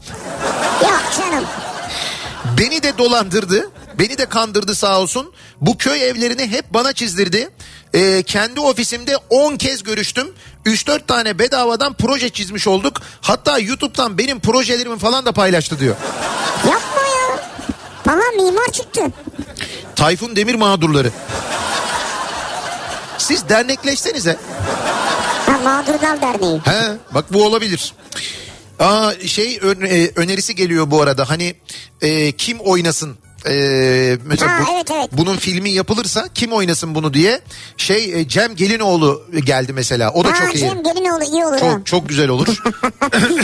[0.81, 1.45] Yok canım.
[2.59, 3.69] Beni de dolandırdı.
[3.99, 5.31] Beni de kandırdı sağ olsun.
[5.61, 7.49] Bu köy evlerini hep bana çizdirdi.
[7.93, 10.27] Ee, kendi ofisimde 10 kez görüştüm.
[10.65, 13.01] 3-4 tane bedavadan proje çizmiş olduk.
[13.21, 15.95] Hatta YouTube'dan benim projelerimi falan da paylaştı diyor.
[16.57, 17.39] Yapma ya.
[18.07, 19.01] Bana mimar çıktı.
[19.95, 21.11] Tayfun Demir mağdurları.
[23.17, 24.37] Siz dernekleşsenize.
[25.45, 26.59] Ha, Mağdurlar Derneği.
[26.65, 27.93] He bak bu olabilir.
[28.79, 31.55] Aa şey e, önerisi geliyor bu arada hani
[32.01, 33.17] e, kim oynasın
[33.49, 35.09] e, mesela Ha, bu- evet, evet.
[35.11, 37.41] bunun filmi yapılırsa kim oynasın bunu diye
[37.77, 40.59] şey e, Cem Gelinoğlu geldi mesela o da Ha çok iyi.
[40.59, 41.59] Cem Gelinoğlu iyi olur.
[41.59, 42.47] Çok çok güzel olur.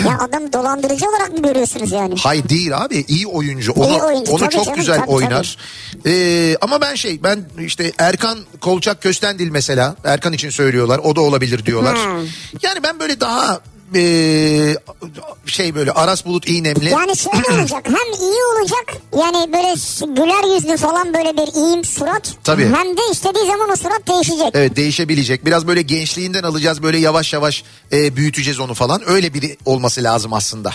[0.08, 2.16] ya adam dolandırıcı olarak mı görüyorsunuz yani?
[2.20, 3.72] Hay değil abi iyi oyuncu.
[3.72, 5.58] Onu, İyi oyuncu, onu tabii çok canım, güzel tabii, oynar.
[6.06, 11.00] Ee, ama ben şey ben işte Erkan Kolçak Köstendil mesela Erkan için söylüyorlar.
[11.04, 11.96] O da olabilir diyorlar.
[11.98, 12.28] Hmm.
[12.62, 13.60] Yani ben böyle daha
[13.96, 14.76] ee,
[15.46, 16.90] şey böyle Aras Bulut İğnemli.
[16.90, 19.74] Yani şöyle olacak hem iyi olacak yani böyle
[20.16, 22.34] güler yüzlü falan böyle bir iyiyim surat.
[22.44, 22.66] Tabii.
[22.66, 24.52] Hem de istediği zaman o surat değişecek.
[24.54, 25.46] Evet değişebilecek.
[25.46, 29.10] Biraz böyle gençliğinden alacağız böyle yavaş yavaş e, büyüteceğiz onu falan.
[29.10, 30.72] Öyle biri olması lazım aslında.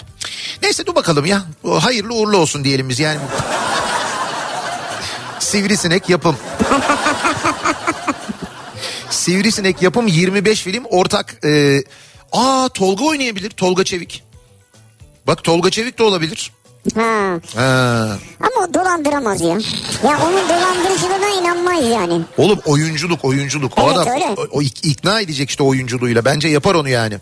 [0.62, 1.42] Neyse dur bakalım ya.
[1.80, 3.18] Hayırlı uğurlu olsun diyelim biz yani.
[5.38, 6.36] Sivrisinek yapım.
[9.10, 11.44] Sivrisinek yapım 25 film ortak.
[11.44, 11.82] E,
[12.36, 13.50] aa Tolga oynayabilir.
[13.50, 14.22] Tolga Çevik.
[15.26, 16.52] Bak Tolga Çevik de olabilir.
[16.94, 17.40] Ha.
[17.56, 18.18] Ha.
[18.40, 19.48] Ama o dolandıramaz ya.
[20.04, 22.20] Ya onun dolandırıcılığına inanmayız yani.
[22.38, 23.78] Oğlum oyunculuk oyunculuk.
[23.78, 24.24] o Evet, adam öyle.
[24.36, 26.24] o, o ik- ikna edecek işte oyunculuğuyla.
[26.24, 27.14] Bence yapar onu yani.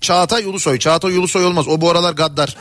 [0.00, 0.78] Çağatay Ulusoy.
[0.78, 1.68] Çağatay Ulusoy olmaz.
[1.68, 2.56] O bu aralar gaddar.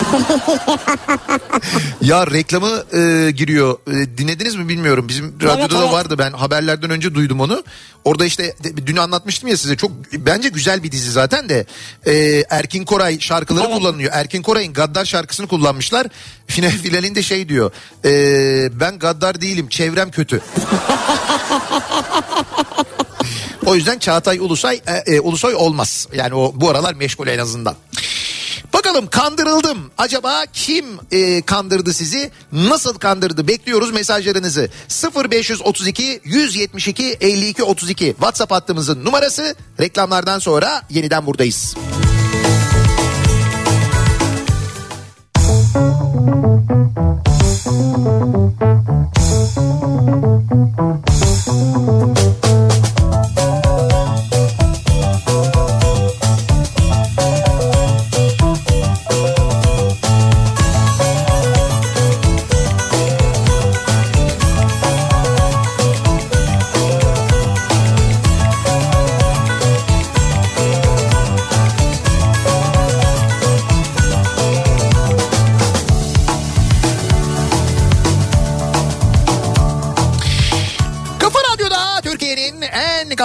[2.02, 3.78] ya reklamı e, giriyor.
[3.86, 5.08] E, dinlediniz mi bilmiyorum.
[5.08, 5.92] Bizim radyoda da evet.
[5.92, 6.18] vardı.
[6.18, 7.64] Ben haberlerden önce duydum onu.
[8.04, 8.54] Orada işte
[8.86, 9.76] dün anlatmıştım ya size.
[9.76, 11.66] Çok bence güzel bir dizi zaten de.
[12.06, 13.76] E, Erkin Koray şarkıları Evet.
[13.76, 14.10] kullanılıyor.
[14.14, 16.06] Erkin Koray'ın Gaddar şarkısını kullanmışlar.
[16.46, 17.72] Final finalinde şey diyor.
[18.04, 18.10] E,
[18.80, 19.68] ben gaddar değilim.
[19.68, 20.40] Çevrem kötü.
[23.66, 26.08] O yüzden Çağatay Ulusay e, e, Ulusoy olmaz.
[26.14, 27.76] Yani o bu aralar meşgul en azından.
[28.90, 29.90] Bakalım kandırıldım.
[29.98, 32.30] Acaba kim e, kandırdı sizi?
[32.52, 33.48] Nasıl kandırdı?
[33.48, 34.70] Bekliyoruz mesajlarınızı.
[35.30, 39.54] 0532 172 52 32 WhatsApp hattımızın numarası.
[39.80, 41.74] Reklamlardan sonra yeniden buradayız.
[41.74, 42.69] Kafa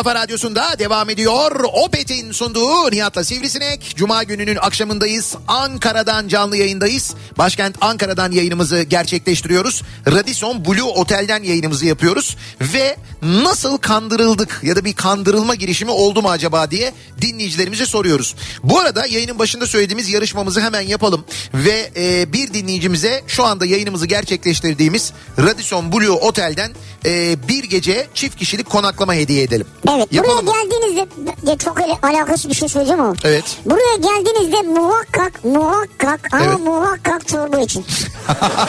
[0.05, 1.51] kafa radyosunda devam ediyor.
[1.73, 3.93] Opet'in sunduğu Nihat'la Sivrisinek.
[3.95, 5.35] Cuma gününün akşamındayız.
[5.47, 7.15] Ankara'dan canlı yayındayız.
[7.37, 9.83] Başkent Ankara'dan yayınımızı gerçekleştiriyoruz.
[10.07, 12.37] Radisson Blue Otel'den yayınımızı yapıyoruz.
[12.61, 18.35] Ve nasıl kandırıldık ya da bir kandırılma girişimi oldu mu acaba diye dinleyicilerimize soruyoruz.
[18.63, 21.25] Bu arada yayının başında söylediğimiz yarışmamızı hemen yapalım.
[21.53, 26.71] Ve e, bir dinleyicimize şu anda yayınımızı gerçekleştirdiğimiz Radisson Blue Otel'den
[27.05, 29.67] e, bir gece çift kişilik konaklama hediye edelim.
[29.89, 30.51] Evet Yapalım mı?
[30.51, 31.07] buraya geldiğinizde
[31.51, 33.13] ya çok alakasız bir şey söyleyeceğim ama.
[33.23, 33.43] Evet.
[33.65, 36.59] Buraya geldiğinizde muhakkak muhakkak ama Evet.
[36.59, 37.85] muhakkak çorba için.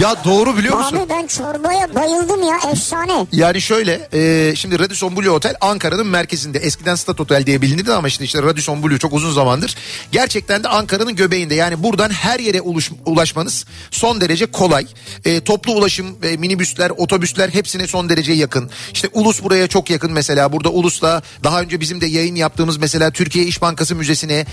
[0.00, 0.96] Ya doğru biliyor musun?
[0.96, 3.26] Abi ben çorbaya bayıldım ya efsane.
[3.32, 8.08] Yani şöyle e, şimdi Radisson Blue Otel Ankara'nın merkezinde eskiden Stat Otel diye bilinirdi ama
[8.08, 9.74] işte, işte Radisson Blue çok uzun zamandır.
[10.12, 14.86] Gerçekten de Ankara'nın göbeğinde yani buradan her yere uluş- ulaşmanız son derece kolay.
[15.24, 18.70] E, toplu ulaşım e, minibüsler otobüsler hepsine son derece yakın.
[18.92, 23.10] İşte Ulus buraya çok yakın mesela burada Ulus'ta daha önce bizim de yayın yaptığımız mesela
[23.10, 24.46] Türkiye İş Bankası Müzesi'ne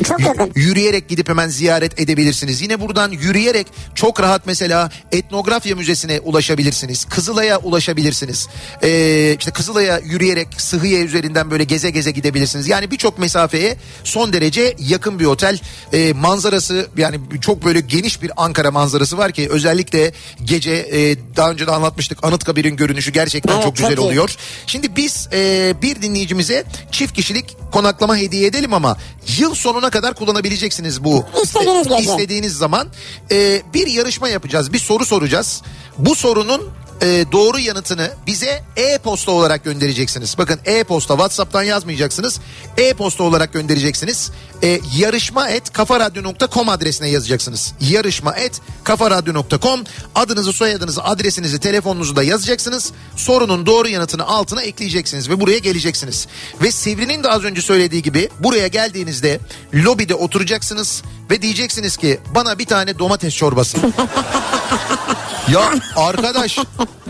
[0.56, 2.62] yürüyerek gidip hemen ziyaret edebilirsiniz.
[2.62, 7.06] Yine buradan yürüyerek çok rahat mesela etnografya müzesine ulaşabilirsiniz.
[7.06, 8.48] Kızılay'a ulaşabilirsiniz.
[8.90, 12.68] Ee, işte Kızılay'a yürüyerek Sıhhiye üzerinden böyle geze geze gidebilirsiniz.
[12.68, 15.60] Yani birçok mesafeye son derece yakın bir otel.
[15.94, 20.12] Ee, manzarası yani çok böyle geniş bir Ankara manzarası var ki özellikle
[20.44, 24.00] gece e, daha önce de anlatmıştık Anıtkabir'in görünüşü gerçekten Evet, çok güzel iyi.
[24.00, 24.36] oluyor.
[24.68, 28.98] Şimdi biz e, bir dinleyicimize çift kişilik konaklama hediye edelim ama
[29.38, 31.26] yıl sonuna kadar kullanabileceksiniz bu.
[31.44, 32.88] İstediğiniz e, istediğiniz zaman
[33.32, 34.74] e, bir yarışma yapacağız.
[34.74, 35.62] Bir soru soracağız.
[35.98, 36.62] Bu sorunun
[37.02, 40.38] e, doğru yanıtını bize e-posta olarak göndereceksiniz.
[40.38, 42.40] Bakın e-posta WhatsApp'tan yazmayacaksınız.
[42.78, 44.32] E-posta olarak göndereceksiniz.
[44.64, 47.74] E, yarışma et kafaradyo.com adresine yazacaksınız.
[47.82, 49.84] Yarışma et kafaradyo.com
[50.16, 52.92] adınızı soyadınızı adresinizi telefonunuzu da yazacaksınız.
[53.16, 56.28] Sorunun doğru yanıtını altına ekleyeceksiniz ve buraya geleceksiniz.
[56.62, 59.40] Ve Sivri'nin de az önce söylediği gibi buraya geldiğinizde
[59.74, 63.78] lobide oturacaksınız ve diyeceksiniz ki bana bir tane domates çorbası.
[65.52, 66.58] Ya arkadaş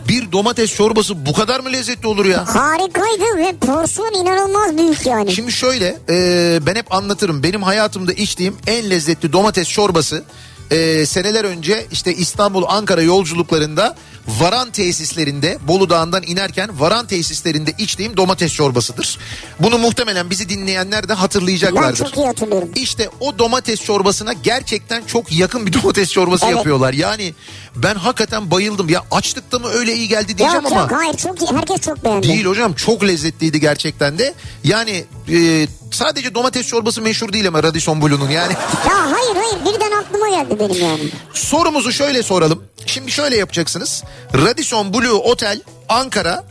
[0.07, 2.55] bir domates çorbası bu kadar mı lezzetli olur ya?
[2.55, 5.31] Harikaydı ve porsiyon inanılmaz büyük yani.
[5.31, 7.43] Şimdi şöyle e, ben hep anlatırım.
[7.43, 10.23] Benim hayatımda içtiğim en lezzetli domates çorbası
[10.71, 13.95] e, seneler önce işte İstanbul Ankara yolculuklarında
[14.27, 19.17] varan tesislerinde Bolu Dağı'ndan inerken varan tesislerinde içtiğim domates çorbasıdır.
[19.59, 22.05] Bunu muhtemelen bizi dinleyenler de Ben hatırlayacaklardır.
[22.05, 22.69] çok iyi hatırlıyorum.
[22.75, 26.55] İşte o domates çorbasına gerçekten çok yakın bir domates çorbası Evet.
[26.57, 26.93] yapıyorlar.
[26.93, 27.33] Yani
[27.75, 28.89] ben hakikaten bayıldım.
[28.89, 30.81] Ya açlıkta mı öyle iyi geldi diyeceğim Yok ama.
[30.81, 31.57] yok hayır çok iyi.
[31.57, 32.27] Herkes çok beğendi.
[32.27, 34.33] Değil hocam çok lezzetliydi gerçekten de.
[34.63, 38.53] Yani e, sadece domates çorbası meşhur değil ama Radisson Blue'nun yani.
[38.87, 41.09] Ya hayır hayır birden aklıma geldi benim yani.
[41.33, 42.63] Sorumuzu şöyle soralım.
[42.89, 44.03] Şimdi şöyle yapacaksınız.
[44.33, 46.43] Radisson Blue Otel Ankara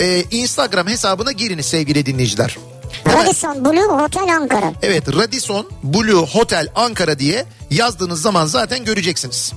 [0.00, 2.56] e, Instagram hesabına giriniz sevgili dinleyiciler.
[3.04, 4.72] Hemen- Radisson Blue Hotel Ankara.
[4.82, 9.52] Evet Radisson Blue Hotel Ankara diye yazdığınız zaman zaten göreceksiniz.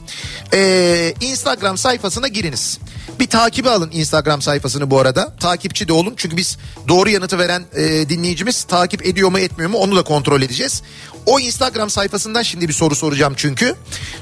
[0.54, 2.80] Ee, Instagram sayfasına giriniz.
[3.19, 5.36] Bir takibi alın Instagram sayfasını bu arada.
[5.39, 9.78] Takipçi de olun çünkü biz doğru yanıtı veren e, dinleyicimiz takip ediyor mu etmiyor mu
[9.78, 10.82] onu da kontrol edeceğiz.
[11.25, 13.75] O Instagram sayfasından şimdi bir soru soracağım çünkü.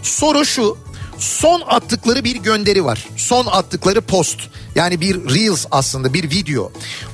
[0.04, 0.78] Soru şu.
[1.20, 3.08] Son attıkları bir gönderi var.
[3.18, 4.40] Son attıkları post.
[4.76, 6.72] Yani bir Reels aslında bir video.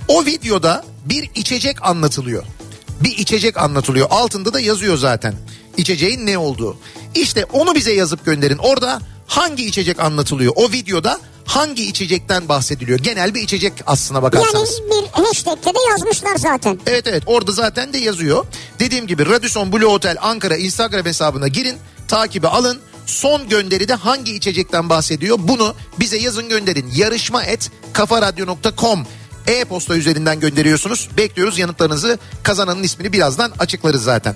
[0.08, 2.44] O videoda bir içecek anlatılıyor
[3.04, 4.08] bir içecek anlatılıyor.
[4.10, 5.36] Altında da yazıyor zaten.
[5.78, 6.78] İçeceğin ne olduğu.
[7.16, 8.58] İşte onu bize yazıp gönderin.
[8.58, 10.54] Orada hangi içecek anlatılıyor?
[10.56, 13.00] O videoda hangi içecekten bahsediliyor?
[13.00, 14.82] Genel bir içecek aslına Yani bakarsanız.
[14.92, 16.80] bir hashtag'te de yazmışlar zaten.
[16.88, 18.46] Evet evet orada zaten de yazıyor.
[18.80, 21.78] Dediğim gibi Radisson Blue Hotel Ankara Instagram hesabına girin.
[22.08, 22.80] Takibi alın.
[23.06, 25.38] Son gönderide hangi içecekten bahsediyor?
[25.42, 26.92] Bunu bize yazın gönderin.
[26.96, 29.08] Yarışma et kafaradyo.com
[29.48, 31.10] e-posta üzerinden gönderiyorsunuz.
[31.18, 32.20] Bekliyoruz yanıtlarınızı.
[32.44, 34.36] Kazananın ismini birazdan açıklarız zaten.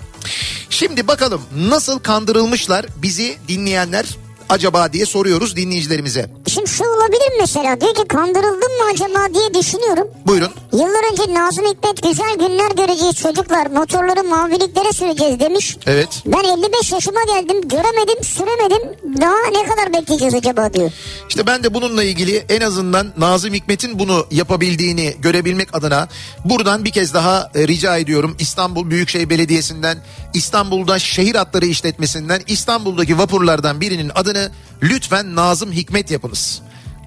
[0.70, 4.18] Şimdi bakalım nasıl kandırılmışlar bizi dinleyenler
[4.50, 6.30] acaba diye soruyoruz dinleyicilerimize.
[6.48, 10.08] Şimdi şu olabilir mesela diyor ki kandırıldım mı acaba diye düşünüyorum.
[10.28, 10.50] Buyurun.
[10.74, 15.78] Yıllar önce Nazım Hikmet güzel günler göreceğiz çocuklar motorları maviliklere süreceğiz demiş.
[15.86, 16.10] Evet.
[16.26, 18.82] Ben 55 yaşıma geldim göremedim süremedim
[19.22, 20.92] daha ne kadar bekleyeceğiz acaba diyor.
[21.30, 26.08] İşte ben de bununla ilgili en azından Nazım Hikmet'in bunu yapabildiğini görebilmek adına
[26.46, 29.98] buradan bir kez daha e, rica ediyorum İstanbul Büyükşehir Belediyesi'nden
[30.34, 34.37] İstanbul'da şehir hatları işletmesinden İstanbul'daki vapurlardan birinin adını
[34.84, 36.62] lütfen Nazım Hikmet yapınız.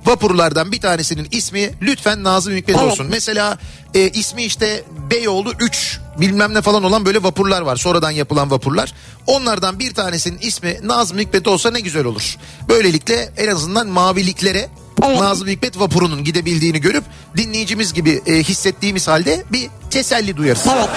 [0.06, 2.92] Vapurlardan bir tanesinin ismi lütfen Nazım Hikmet Evet.
[2.92, 3.06] olsun.
[3.10, 3.58] Mesela
[3.94, 7.76] e, ismi işte Beyoğlu 3 bilmem ne falan olan böyle vapurlar var.
[7.76, 8.92] Sonradan yapılan vapurlar.
[9.26, 12.36] Onlardan bir tanesinin ismi Nazım Hikmet olsa ne güzel olur.
[12.68, 14.68] Böylelikle en azından maviliklere
[15.06, 15.20] Evet.
[15.20, 17.04] Nazım Hikmet vapurunun gidebildiğini görüp
[17.36, 20.66] dinleyicimiz gibi e, hissettiğimiz halde bir teselli duyarız.
[20.76, 20.88] Evet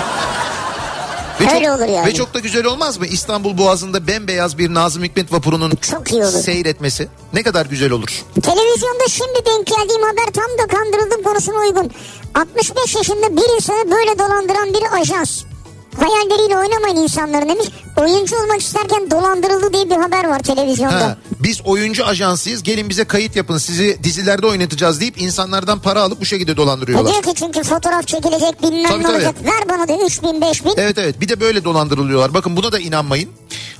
[1.43, 2.07] Ve Öyle çok, olur yani.
[2.07, 3.05] Ve çok da güzel olmaz mı?
[3.05, 6.31] İstanbul Boğazı'nda bembeyaz bir Nazım Hikmet vapurunun Çok iyi olur.
[6.31, 7.07] seyretmesi.
[7.33, 8.23] Ne kadar güzel olur.
[8.41, 11.91] Televizyonda şimdi denk geldiğim haber tam da kandırıldım konusuna uygun.
[12.35, 15.43] 65 yaşında bir insanı böyle dolandıran bir ajans.
[15.99, 17.67] Hayalleriyle oynamayın insanların demiş.
[17.97, 20.99] Oyuncu olmak isterken dolandırıldı diye bir haber var televizyonda.
[21.05, 26.21] Ha, biz oyuncu ajansıyız gelin bize kayıt yapın sizi dizilerde oynatacağız deyip insanlardan para alıp
[26.21, 27.11] bu şekilde E dolandırıyorlar.
[27.13, 29.15] diyor ki çünkü fotoğraf çekilecek bilmem Tabii, ne tabii.
[29.15, 29.35] olacak.
[29.45, 30.73] Ver bana diyor 3000 5000.
[30.77, 32.33] Evet evet bir de böyle dolandırılıyorlar.
[32.33, 33.29] Bakın buna da inanmayın.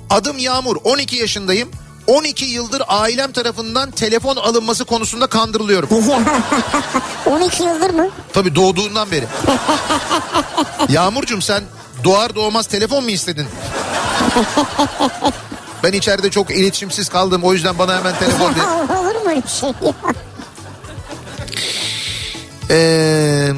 [0.10, 1.69] Adım Yağmur 12 yaşındayım.
[2.08, 5.89] 12 yıldır ailem tarafından telefon alınması konusunda kandırılıyorum.
[7.26, 8.10] 12 yıldır mı?
[8.34, 9.26] Tabii doğduğundan beri.
[10.89, 11.63] Yağmurcuğum sen
[12.03, 13.47] doğar doğmaz telefon mu istedin?
[15.83, 18.61] Ben içeride çok iletişimsiz kaldım o yüzden bana hemen telefon de.
[18.93, 19.93] Olur mu öyle şey ya?
[22.69, 23.51] Ee,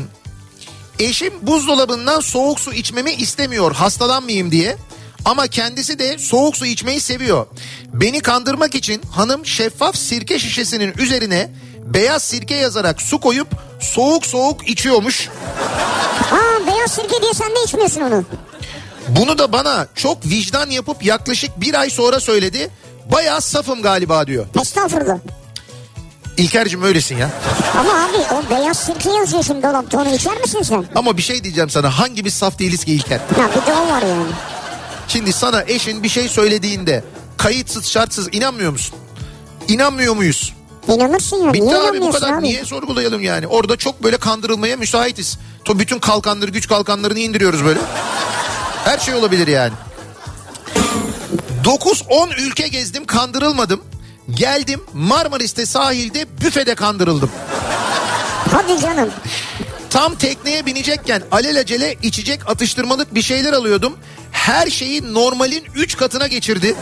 [0.99, 4.77] eşim buzdolabından soğuk su içmemi istemiyor hastalanmayayım diye.
[5.25, 7.47] Ama kendisi de soğuk su içmeyi seviyor.
[7.93, 11.49] Beni kandırmak için hanım şeffaf sirke şişesinin üzerine
[11.85, 13.47] beyaz sirke yazarak su koyup
[13.79, 15.29] soğuk soğuk içiyormuş.
[16.31, 18.23] Aa beyaz sirke diye sen de içmiyorsun onu.
[19.07, 22.69] Bunu da bana çok vicdan yapıp yaklaşık bir ay sonra söyledi.
[23.11, 24.45] Bayağı safım galiba diyor.
[24.61, 25.17] Estağfurullah.
[26.37, 27.29] İlker'cim öylesin ya.
[27.79, 30.85] Ama abi o beyaz sirke yazıyor şimdi dolapta onu içer misin sen?
[30.95, 33.19] Ama bir şey diyeceğim sana hangimiz saf değiliz ki İlker?
[33.39, 34.31] Ya bir de o var yani.
[35.07, 37.03] Şimdi sana eşin bir şey söylediğinde
[37.37, 38.95] kayıtsız şartsız inanmıyor musun?
[39.67, 40.53] İnanmıyor muyuz?
[40.87, 41.53] İnanırsın ya.
[41.53, 42.43] Bitti Niye abi bu kadar abi?
[42.43, 43.47] niye sorgulayalım yani?
[43.47, 45.37] Orada çok böyle kandırılmaya müsaitiz.
[45.65, 47.79] To bütün kalkanları güç kalkanlarını indiriyoruz böyle.
[48.83, 49.73] Her şey olabilir yani.
[51.63, 53.81] 9-10 ülke gezdim kandırılmadım.
[54.29, 57.31] Geldim Marmaris'te sahilde büfede kandırıldım.
[58.51, 59.09] Hadi canım.
[59.89, 63.93] Tam tekneye binecekken alelacele içecek atıştırmalık bir şeyler alıyordum.
[64.31, 66.75] Her şeyi normalin 3 katına geçirdi.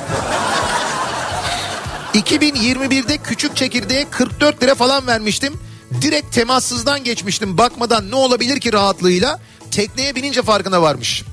[2.13, 5.53] 2021'de küçük çekirdeğe 44 lira falan vermiştim.
[6.01, 9.39] Direkt temassızdan geçmiştim bakmadan ne olabilir ki rahatlığıyla.
[9.71, 11.23] Tekneye binince farkına varmış.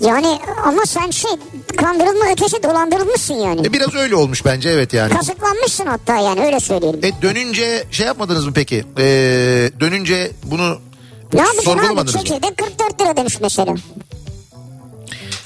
[0.00, 1.30] Yani ama sen şey
[1.76, 3.66] kandırılma ötesi dolandırılmışsın yani.
[3.66, 5.14] E biraz öyle olmuş bence evet yani.
[5.14, 7.00] Kazıklanmışsın hatta yani öyle söyleyelim.
[7.04, 8.84] E dönünce şey yapmadınız mı peki?
[8.98, 9.04] E,
[9.80, 10.80] dönünce bunu
[11.34, 13.74] ne yapacaksın abi çekirdek 44 lira demiş mesela.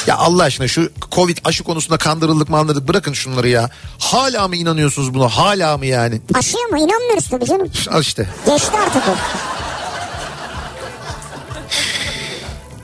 [0.09, 3.71] Ya Allah aşkına şu Covid aşı konusunda kandırıldık mı anladık bırakın şunları ya.
[3.99, 5.29] Hala mı inanıyorsunuz buna?
[5.29, 6.21] Hala mı yani?
[6.35, 7.71] Aşıya mı inanmıyoruz tabii canım.
[7.91, 8.29] Al işte.
[8.47, 9.13] Geçti artık o.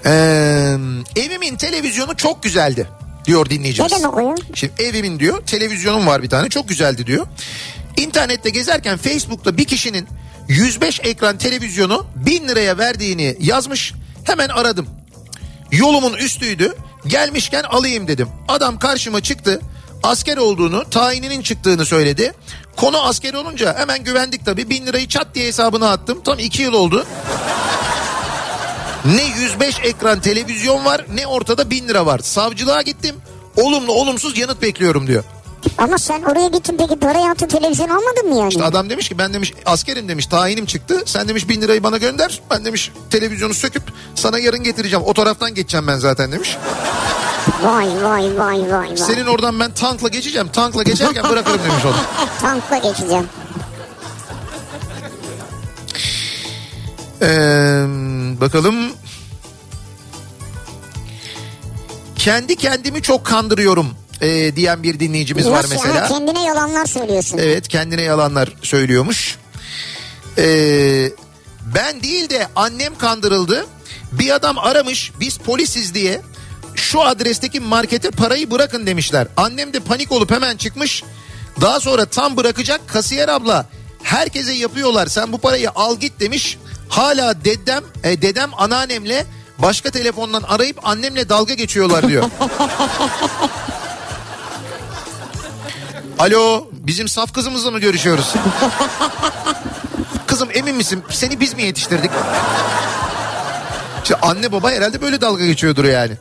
[0.06, 0.76] Ee,
[1.16, 2.88] evimin televizyonu çok güzeldi
[3.24, 3.92] diyor dinleyicimiz.
[3.92, 4.34] Ne demek o ya?
[4.54, 7.26] Şimdi evimin diyor televizyonum var bir tane çok güzeldi diyor.
[7.96, 10.08] İnternette gezerken Facebook'ta bir kişinin
[10.48, 13.94] 105 ekran televizyonu 1000 liraya verdiğini yazmış.
[14.24, 14.86] Hemen aradım.
[15.72, 16.74] Yolumun üstüydü.
[17.06, 18.28] Gelmişken alayım dedim.
[18.48, 19.60] Adam karşıma çıktı.
[20.02, 22.32] Asker olduğunu, tayininin çıktığını söyledi.
[22.76, 24.70] Konu asker olunca hemen güvendik tabii.
[24.70, 26.20] 1000 lirayı çat diye hesabına attım.
[26.24, 27.06] Tam 2 yıl oldu.
[29.04, 32.18] Ne 105 ekran televizyon var ne ortada 1000 lira var.
[32.18, 33.16] Savcılığa gittim.
[33.56, 35.24] Olumlu olumsuz yanıt bekliyorum diyor.
[35.78, 38.48] Ama sen oraya gittin peki parayı attın televizyon almadın mı yani?
[38.48, 41.02] İşte adam demiş ki ben demiş askerim demiş tayinim çıktı.
[41.06, 42.42] Sen demiş bin lirayı bana gönder.
[42.50, 43.82] Ben demiş televizyonu söküp
[44.14, 45.04] sana yarın getireceğim.
[45.04, 46.56] O taraftan geçeceğim ben zaten demiş.
[47.62, 48.96] Vay vay vay vay vay.
[48.96, 50.48] Senin oradan ben tankla geçeceğim.
[50.48, 51.94] Tankla geçerken bırakırım demiş onu.
[52.40, 53.26] Tankla geçeceğim.
[57.22, 57.26] Ee,
[58.40, 58.74] bakalım.
[62.16, 63.86] Kendi kendimi çok kandırıyorum
[64.20, 65.94] e, diyen bir dinleyicimiz var Nasıl mesela.
[65.94, 66.08] ya?
[66.08, 67.38] Kendine yalanlar söylüyorsun.
[67.38, 69.36] Evet kendine yalanlar söylüyormuş.
[70.38, 71.10] Ee,
[71.74, 73.66] ben değil de annem kandırıldı.
[74.12, 76.20] Bir adam aramış biz polisiz diye
[76.74, 79.26] şu adresteki markete parayı bırakın demişler.
[79.36, 81.04] Annem de panik olup hemen çıkmış.
[81.60, 83.66] Daha sonra tam bırakacak kasiyer abla
[84.02, 86.58] herkese yapıyorlar sen bu parayı al git demiş.
[86.88, 89.26] Hala dedem e, dedem anneannemle
[89.58, 92.24] başka telefondan arayıp annemle dalga geçiyorlar diyor.
[96.18, 98.34] Alo bizim saf kızımızla mı görüşüyoruz?
[100.26, 102.10] Kızım emin misin seni biz mi yetiştirdik?
[104.02, 106.12] İşte anne baba herhalde böyle dalga geçiyordur yani.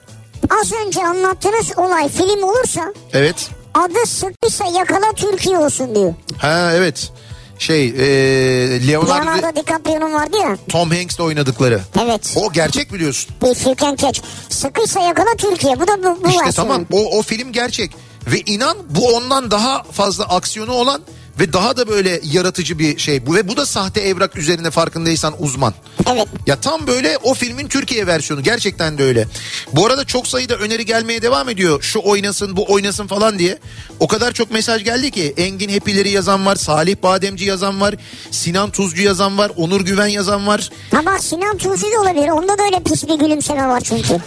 [0.62, 3.50] Az önce anlattığınız olay film olursa Evet.
[3.74, 6.14] adı sıkıysa yakala Türkiye olsun diyor.
[6.38, 7.12] Ha evet.
[7.60, 10.58] Şey e, Leonardo, Leonardo DiCaprio'nun vardı ya.
[10.70, 11.82] Tom Hanks'le oynadıkları.
[12.06, 12.34] Evet.
[12.36, 13.36] O gerçek biliyorsun.
[13.66, 14.20] You can catch.
[14.50, 15.80] Sıkıysa yakala Türkiye.
[15.80, 16.52] Bu da bu, bu İşte versiyon.
[16.68, 17.92] tamam o, o film gerçek.
[18.28, 21.02] Ve inan bu ondan daha fazla aksiyonu olan
[21.40, 23.26] ve daha da böyle yaratıcı bir şey.
[23.26, 25.74] Bu ve bu da sahte evrak üzerine farkındaysan uzman.
[26.14, 26.28] Evet.
[26.48, 29.28] Ya tam böyle o filmin Türkiye versiyonu gerçekten de öyle.
[29.74, 31.82] Bu arada çok sayıda öneri gelmeye devam ediyor.
[31.82, 33.60] Şu oynasın bu oynasın falan diye.
[34.00, 37.96] O kadar çok mesaj geldi ki Engin Hepileri yazan var, Salih Bademci yazan var,
[38.32, 40.70] Sinan Tuzcu yazan var, Onur Güven yazan var.
[41.06, 42.30] Bak Sinan Tuzcu da olabilir.
[42.30, 44.18] Onda da öyle pis bir gülümseme var çünkü.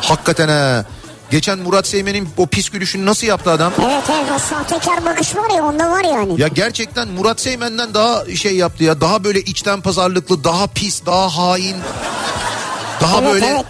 [0.00, 0.84] Hakikaten ha.
[1.30, 3.72] Geçen Murat Seymen'in o pis gülüşünü nasıl yaptı adam?
[3.82, 6.40] Evet evet o sahtekar bakış var ya onda var yani.
[6.40, 9.00] Ya gerçekten Murat Seymen'den daha şey yaptı ya.
[9.00, 11.76] Daha böyle içten pazarlıklı, daha pis, daha hain.
[13.00, 13.66] Daha Evet, böyle evet.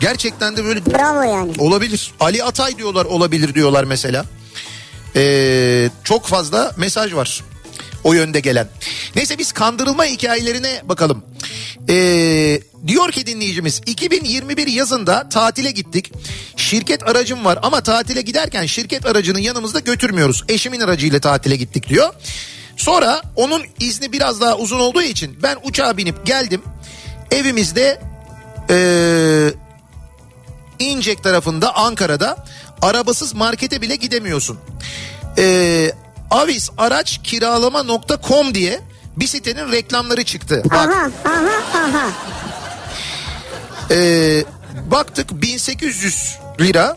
[0.00, 1.52] gerçekten de böyle Bravo yani.
[1.58, 2.12] olabilir.
[2.20, 4.24] Ali Atay diyorlar olabilir diyorlar mesela.
[5.16, 7.42] Ee, çok fazla mesaj var
[8.04, 8.68] o yönde gelen.
[9.16, 11.24] Neyse biz kandırılma hikayelerine bakalım.
[11.88, 16.12] Ee, diyor ki dinleyicimiz 2021 yazında tatile gittik.
[16.56, 20.44] Şirket aracım var ama tatile giderken şirket aracını yanımızda götürmüyoruz.
[20.48, 22.14] Eşimin aracıyla tatile gittik diyor.
[22.76, 26.62] Sonra onun izni biraz daha uzun olduğu için ben uçağa binip geldim.
[27.30, 28.00] Evimizde
[28.70, 29.50] ee,
[30.78, 32.44] İncek tarafında Ankara'da
[32.82, 34.58] arabasız markete bile gidemiyorsun.
[35.38, 35.92] Ee,
[36.32, 38.80] Avis araç kiralama.com diye
[39.16, 40.62] bir sitenin reklamları çıktı.
[40.64, 42.10] Bak, Aha aha aha.
[43.90, 44.44] ee,
[44.90, 46.96] baktık 1800 lira.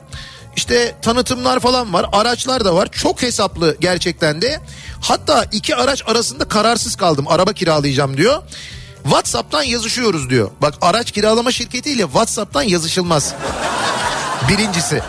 [0.55, 2.87] İşte tanıtımlar falan var araçlar da var.
[2.91, 4.59] Çok hesaplı gerçekten de.
[5.01, 7.25] Hatta iki araç arasında kararsız kaldım.
[7.27, 8.43] Araba kiralayacağım diyor.
[9.03, 10.51] Whatsapp'tan yazışıyoruz diyor.
[10.61, 13.33] Bak araç kiralama şirketiyle Whatsapp'tan yazışılmaz.
[14.49, 15.01] Birincisi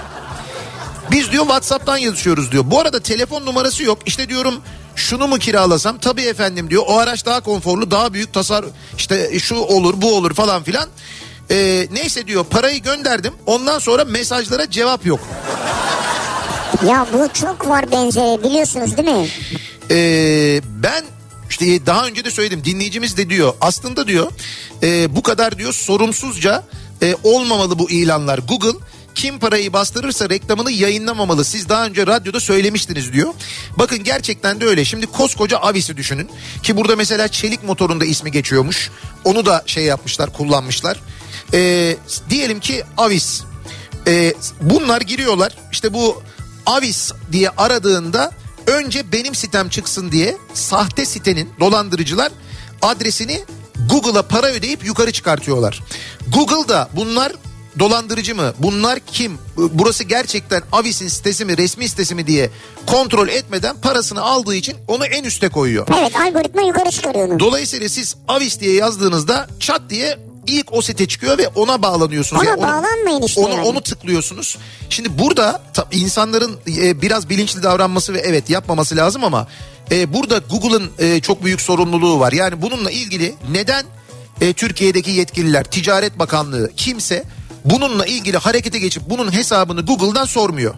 [1.10, 2.64] biz diyor Whatsapp'tan yazışıyoruz diyor.
[2.66, 3.98] Bu arada telefon numarası yok.
[4.06, 4.54] İşte diyorum
[4.96, 5.98] şunu mu kiralasam?
[5.98, 6.82] Tabii efendim diyor.
[6.86, 8.64] O araç daha konforlu, daha büyük tasar
[8.98, 10.88] işte şu olur, bu olur falan filan.
[11.50, 13.34] Ee, neyse diyor parayı gönderdim.
[13.46, 15.20] Ondan sonra mesajlara cevap yok.
[16.86, 19.28] Ya bu çok var benzeri biliyorsunuz değil mi?
[19.90, 21.04] Ee, ben
[21.50, 24.32] işte daha önce de söyledim dinleyicimiz de diyor aslında diyor
[24.82, 26.64] e, bu kadar diyor sorumsuzca
[27.02, 28.38] e, olmamalı bu ilanlar.
[28.38, 28.78] Google
[29.16, 31.44] Kim parayı bastırırsa reklamını yayınlamamalı.
[31.44, 33.34] Siz daha önce radyoda söylemiştiniz diyor.
[33.78, 34.84] Bakın gerçekten de öyle.
[34.84, 36.30] Şimdi koskoca Avis'i düşünün.
[36.62, 38.90] Ki burada mesela çelik motorunda ismi geçiyormuş.
[39.24, 41.00] Onu da şey yapmışlar kullanmışlar.
[41.54, 41.96] Ee,
[42.30, 43.42] diyelim ki Avis.
[44.06, 45.56] Ee, bunlar giriyorlar.
[45.72, 46.22] İşte bu
[46.66, 48.30] Avis diye aradığında
[48.66, 52.32] önce benim sitem çıksın diye sahte sitenin dolandırıcılar
[52.82, 53.44] adresini
[53.90, 55.82] Google'a para ödeyip yukarı çıkartıyorlar.
[56.28, 57.32] Google'da bunlar
[57.78, 58.54] dolandırıcı mı?
[58.58, 59.38] Bunlar kim?
[59.56, 62.50] Burası gerçekten Avis'in sitesi mi, resmi sitesi mi diye
[62.86, 65.86] kontrol etmeden parasını aldığı için onu en üste koyuyor.
[66.00, 67.40] Evet algoritma yukarı çıkarıyor onu.
[67.40, 72.42] Dolayısıyla siz Avis diye yazdığınızda çat diye ilk o site çıkıyor ve ona bağlanıyorsunuz.
[72.42, 73.66] Ona Yani onu- bağlanmayın işte onu, yani.
[73.66, 74.58] onu tıklıyorsunuz.
[74.90, 75.62] Şimdi burada
[75.92, 79.46] insanların e, biraz bilinçli davranması ve evet yapmaması lazım ama
[79.90, 82.32] e, burada Google'ın e, çok büyük sorumluluğu var.
[82.32, 83.84] Yani bununla ilgili neden
[84.40, 87.24] e, Türkiye'deki yetkililer, Ticaret Bakanlığı kimse
[87.70, 90.74] bununla ilgili harekete geçip bunun hesabını Google'dan sormuyor.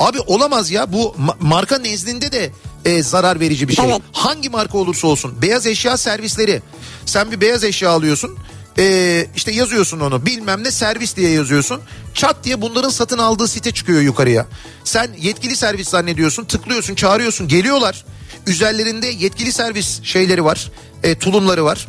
[0.00, 2.50] Abi olamaz ya bu ma- marka nezdinde de
[2.84, 3.84] e, zarar verici bir şey.
[3.90, 4.00] Evet.
[4.12, 6.62] Hangi marka olursa olsun beyaz eşya servisleri.
[7.06, 8.38] Sen bir beyaz eşya alıyorsun.
[8.78, 11.80] e, işte yazıyorsun onu bilmem ne servis diye yazıyorsun.
[12.14, 14.46] Çat diye bunların satın aldığı site çıkıyor yukarıya.
[14.84, 18.04] Sen yetkili servis zannediyorsun tıklıyorsun çağırıyorsun geliyorlar.
[18.46, 20.70] Üzerlerinde yetkili servis şeyleri var
[21.02, 21.86] e, tulumları var.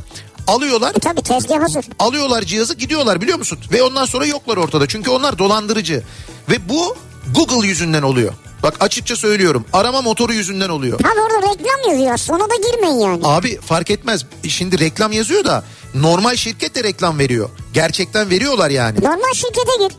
[0.54, 1.86] Alıyorlar E tabii tezgah hazır.
[2.00, 3.60] alıyorlar cihazı gidiyorlar biliyor musun?
[3.72, 4.88] Ve ondan sonra yoklar ortada.
[4.88, 6.04] Çünkü onlar dolandırıcı.
[6.50, 6.96] Ve bu
[7.36, 8.34] Google yüzünden oluyor.
[8.64, 9.66] Bak açıkça söylüyorum.
[9.74, 11.00] Arama motoru yüzünden oluyor.
[11.00, 13.22] Abi orada reklam yazıyor aslında ona da girmeyin yani.
[13.24, 14.26] Abi fark etmez.
[14.48, 15.64] Şimdi reklam yazıyor da
[15.96, 17.50] normal şirket de reklam veriyor.
[17.74, 19.00] Gerçekten veriyorlar yani.
[19.02, 19.98] Normal şirkete gir.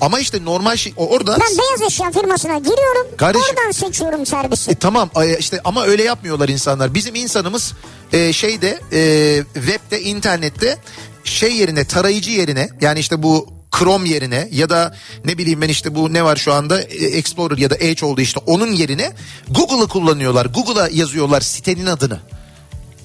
[0.00, 3.06] Ama işte normal şey orada Ben beyaz eşya firmasına giriyorum.
[3.16, 4.70] Kardeşim- Oradan seçiyorum servisi.
[4.70, 6.94] E, tamam işte ama öyle yapmıyorlar insanlar.
[6.94, 7.72] Bizim insanımız
[8.12, 9.00] e, şeyde e,
[9.54, 10.78] webde internette
[11.24, 15.94] şey yerine tarayıcı yerine yani işte bu Chrome yerine ya da ne bileyim ben işte
[15.94, 19.12] bu ne var şu anda E, Explorer ya da Edge oldu işte onun yerine
[19.48, 20.46] Google'ı kullanıyorlar.
[20.46, 22.20] Google'a yazıyorlar sitenin adını.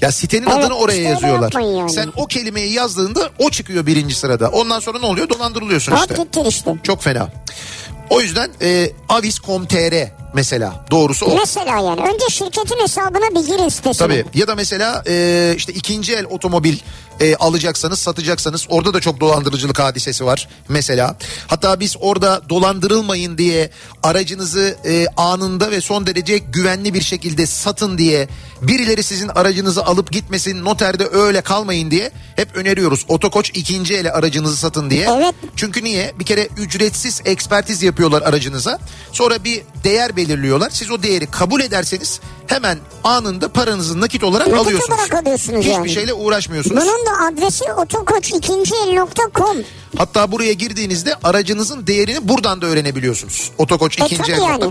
[0.04, 1.54] Ya sitenin Evet, adını oraya işte yazıyorlar.
[1.78, 1.91] yani.
[1.91, 4.49] Sen o kelimeyi yazdığında o çıkıyor birinci sırada.
[4.49, 5.30] Ondan sonra ne oluyor?
[5.30, 6.16] Dolandırılıyorsun işte.
[6.49, 6.74] işte.
[6.84, 7.30] Çok fena.
[8.10, 11.36] O yüzden e, avis.com.tr mesela doğrusu o.
[11.36, 14.08] Mesela yani önce şirketin hesabına bir girin sitesine.
[14.08, 16.78] Tabii ya da mesela e, işte ikinci el otomobil
[17.20, 21.18] e, alacaksanız satacaksanız orada da çok dolandırıcılık hadisesi var mesela.
[21.47, 23.70] Hatta biz orada dolandırılmayın diye
[24.03, 28.28] aracınızı e, anında ve son derece güvenli bir şekilde satın diye
[28.61, 33.05] birileri sizin aracınızı alıp gitmesin noterde öyle kalmayın diye hep öneriyoruz.
[33.07, 35.07] Otokoç ikinci ele aracınızı satın diye.
[35.18, 35.36] Evet.
[35.55, 36.14] Çünkü niye?
[36.20, 38.80] Bir kere ücretsiz ekspertiz yapıyorlar aracınıza.
[39.11, 40.70] Sonra bir değer belirliyorlar.
[40.70, 44.99] Siz o değeri kabul ederseniz hemen anında paranızı nakit olarak Nakit alıyorsunuz.
[44.99, 45.89] olarak alıyorsunuz Hiçbir yani.
[45.89, 46.83] şeyle uğraşmıyorsunuz.
[46.83, 49.57] Bunun da adresi otokoç2el.com.
[49.97, 53.51] Hatta buraya girdiğinizde aracınızın değerini buradan da öğrenebiliyorsunuz.
[53.57, 54.03] Otokoç E
[54.41, 54.63] yani.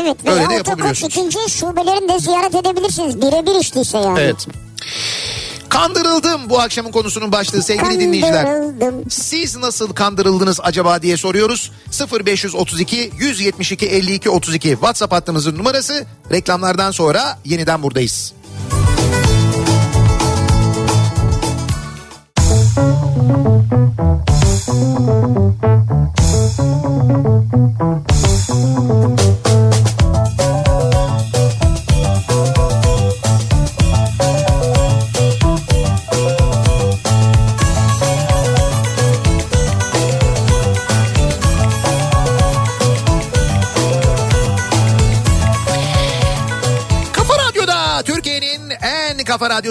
[0.00, 1.12] Evet Öyle veya de otokoç yapabiliyorsunuz.
[1.16, 3.16] ikinci el şubelerini de ziyaret edebilirsiniz.
[3.20, 4.20] Birebir işteyse yani.
[4.20, 4.46] Evet.
[5.68, 8.62] Kandırıldım bu akşamın konusunun başlığı sevgili dinleyiciler.
[9.08, 11.70] Siz nasıl kandırıldınız acaba diye soruyoruz.
[12.26, 16.06] 0532 172 52 32 WhatsApp hattımızın numarası.
[16.30, 18.34] Reklamlardan sonra yeniden buradayız.
[22.74, 23.53] Kafa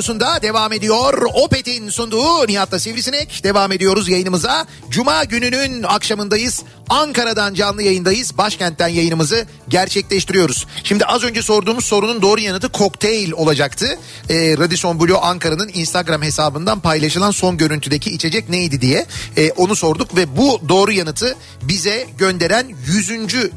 [0.03, 1.21] radyosunda devam ediyor.
[1.33, 3.43] Opet'in sunduğu Nihat'la Sivrisinek.
[3.43, 4.65] Devam ediyoruz yayınımıza.
[4.89, 6.63] Cuma gününün akşamındayız.
[6.89, 8.37] Ankara'dan canlı yayındayız.
[8.37, 10.67] Başkentten yayınımızı gerçekleştiriyoruz.
[10.83, 13.99] Şimdi az önce sorduğumuz sorunun doğru yanıtı kokteyl olacaktı.
[14.29, 19.05] Ee, Radisson Blue Ankara'nın Instagram hesabından paylaşılan son görüntüdeki içecek neydi diye
[19.37, 23.09] Ee, onu sorduk ve bu doğru yanıtı bize gönderen 100.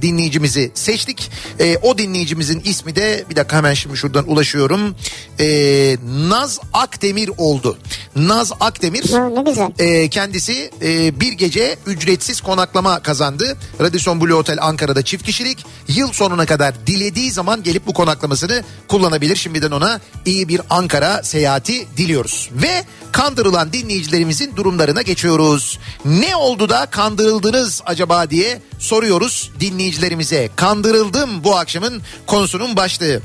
[0.02, 1.30] dinleyicimizi seçtik.
[1.60, 4.96] Ee, o dinleyicimizin ismi de bir dakika hemen şimdi şuradan ulaşıyorum.
[5.40, 5.96] Ee,
[6.36, 7.78] Naz Akdemir oldu.
[8.16, 9.70] Naz Akdemir Ha, ne güzel.
[9.78, 13.56] e, kendisi e, bir gece ücretsiz konaklama kazandı.
[13.80, 15.66] Radisson Blue Otel Ankara'da çift kişilik.
[15.88, 19.36] Yıl sonuna kadar dilediği zaman gelip bu konaklamasını kullanabilir.
[19.36, 22.50] Şimdiden ona iyi bir Ankara seyahati diliyoruz.
[22.52, 25.78] Ve kandırılan dinleyicilerimizin durumlarına geçiyoruz.
[26.04, 30.50] Ne oldu da kandırıldınız acaba diye soruyoruz dinleyicilerimize.
[30.56, 33.20] Kandırıldım bu akşamın konusunun başlığı.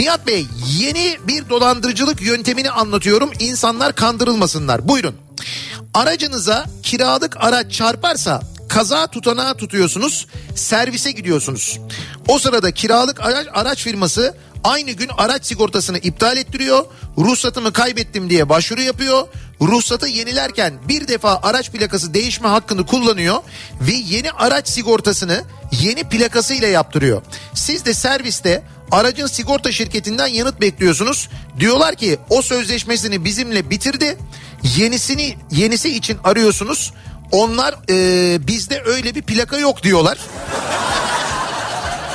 [0.00, 0.46] Nihat Bey
[0.78, 3.30] yeni bir dolandırıcılık yöntemini anlatıyorum.
[3.38, 4.88] İnsanlar kandırılmasınlar.
[4.88, 5.14] Buyurun.
[5.94, 10.26] Aracınıza kiralık araç çarparsa kaza tutanağı tutuyorsunuz.
[10.54, 11.78] Servise gidiyorsunuz.
[12.28, 16.84] O sırada kiralık araç, araç firması aynı gün araç sigortasını iptal ettiriyor.
[17.18, 19.26] Ruhsatımı kaybettim diye başvuru yapıyor.
[19.60, 23.36] Ruhsatı yenilerken bir defa araç plakası değişme hakkını kullanıyor
[23.80, 25.44] ve yeni araç sigortasını
[25.80, 27.22] yeni plakasıyla yaptırıyor.
[27.54, 31.28] Siz de serviste aracın sigorta şirketinden yanıt bekliyorsunuz.
[31.60, 34.16] Diyorlar ki o sözleşmesini bizimle bitirdi.
[34.76, 36.92] Yenisini yenisi için arıyorsunuz.
[37.32, 40.18] Onlar e, bizde öyle bir plaka yok diyorlar.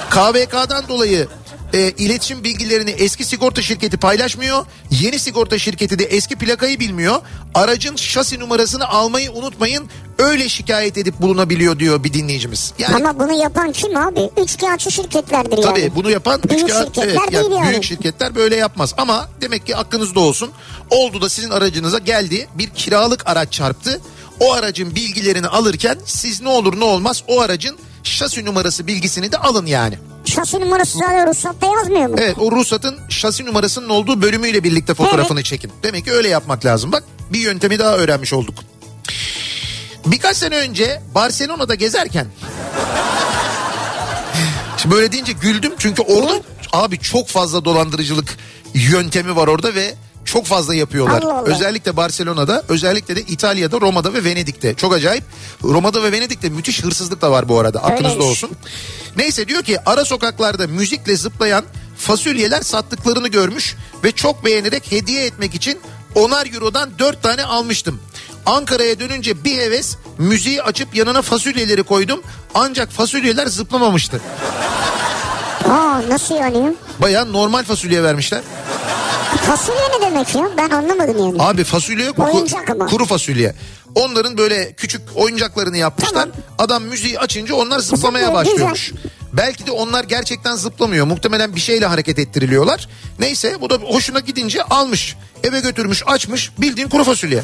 [0.09, 1.28] KVK'dan dolayı
[1.76, 4.65] e, iletişim bilgilerini eski sigorta şirketi paylaşmıyor.
[4.91, 7.21] Yeni sigorta şirketi de eski plakayı bilmiyor.
[7.53, 9.89] Aracın şasi numarasını almayı unutmayın.
[10.17, 12.73] Öyle şikayet edip bulunabiliyor diyor bir dinleyicimiz.
[12.78, 14.30] Yani Ama bunu yapan kim abi?
[14.38, 15.63] Üç kağıtçı şirketlerdir yani.
[15.63, 17.69] Tabii bunu yapan Büyük üç kağıt, şirketler evet, yani değil yani.
[17.69, 18.93] büyük şirketler böyle yapmaz.
[18.97, 20.51] Ama demek ki aklınızda olsun.
[20.89, 24.01] Oldu da sizin aracınıza geldi bir kiralık araç çarptı.
[24.39, 29.38] O aracın bilgilerini alırken siz ne olur ne olmaz o aracın şasi numarası bilgisini de
[29.38, 29.97] alın yani.
[30.36, 32.16] Şasi numarası zaten ruhsatta yazmıyor mu?
[32.20, 35.72] Evet o ruhsatın şasi numarasının olduğu bölümüyle birlikte fotoğrafını çekin.
[35.84, 36.92] Demek ki öyle yapmak lazım.
[36.92, 38.56] Bak bir yöntemi daha öğrenmiş olduk.
[40.06, 42.28] Birkaç sene önce Barcelona'da gezerken
[44.78, 46.42] Şimdi böyle deyince güldüm çünkü orada
[46.74, 48.38] abi çok fazla dolandırıcılık
[48.74, 51.21] yöntemi var orada ve çok fazla yapıyorlar.
[51.21, 51.49] Allah Allah.
[51.55, 54.73] Özellikle Barcelona'da, özellikle de İtalya'da, Roma'da ve Venedik'te.
[54.76, 55.23] Çok acayip.
[55.63, 57.80] Roma'da ve Venedik'te müthiş hırsızlık da var bu arada.
[57.84, 58.43] Aklınızda Öyleymiş.
[58.43, 58.49] olsun.
[59.17, 61.65] Neyse diyor ki ara sokaklarda müzikle zıplayan
[61.97, 65.80] fasulyeler sattıklarını görmüş ve çok beğenerek hediye etmek için
[66.15, 67.99] onar eurodan dört tane almıştım.
[68.45, 72.21] Ankara'ya dönünce bir heves müziği açıp yanına fasulyeleri koydum.
[72.53, 74.21] Ancak fasulyeler zıplamamıştı.
[75.69, 76.76] Aa nasıl yani?
[77.01, 78.41] Baya normal fasulye vermişler.
[79.38, 80.50] Fasulye ne demek ya?
[80.58, 81.36] Ben anlamadım yani.
[81.40, 82.30] Abi fasulye yok mu?
[82.34, 82.86] Oyuncak ama.
[82.86, 83.54] Kuru fasulye.
[83.96, 86.14] Onların böyle küçük oyuncaklarını yapmışlar.
[86.22, 86.30] Tamam.
[86.58, 88.94] Adam müziği açınca onlar zıplamaya Zıplıyor, başlıyormuş.
[89.34, 91.06] Belki de onlar gerçekten zıplamıyor.
[91.06, 92.88] Muhtemelen bir şeyle hareket ettiriliyorlar.
[93.20, 95.16] Neyse bu da hoşuna gidince almış.
[95.44, 97.44] Eve götürmüş açmış bildiğin kuru fasulye.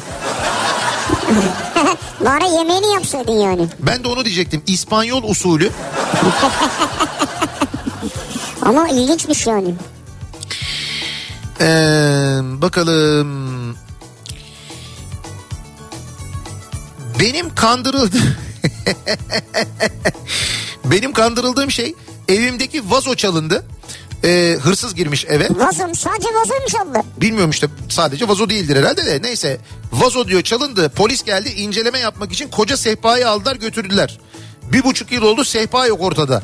[2.20, 3.66] Bari yemeğini yapsaydın yani.
[3.78, 4.62] Ben de onu diyecektim.
[4.66, 5.70] İspanyol usulü.
[8.62, 9.74] Ama ilginçmiş yani.
[11.62, 11.66] Ee,
[12.62, 13.76] bakalım.
[17.20, 18.16] Benim kandırıldı.
[20.84, 21.94] Benim kandırıldığım şey
[22.28, 23.64] evimdeki vazo çalındı.
[24.24, 25.48] Ee, hırsız girmiş eve.
[25.50, 27.06] Vazo sadece vazo mu çaldı?
[27.20, 29.58] Bilmiyorum işte sadece vazo değildir herhalde de neyse.
[29.92, 30.88] Vazo diyor çalındı.
[30.88, 34.18] Polis geldi inceleme yapmak için koca sehpayı aldılar götürdüler.
[34.72, 36.42] Bir buçuk yıl oldu sehpa yok ortada.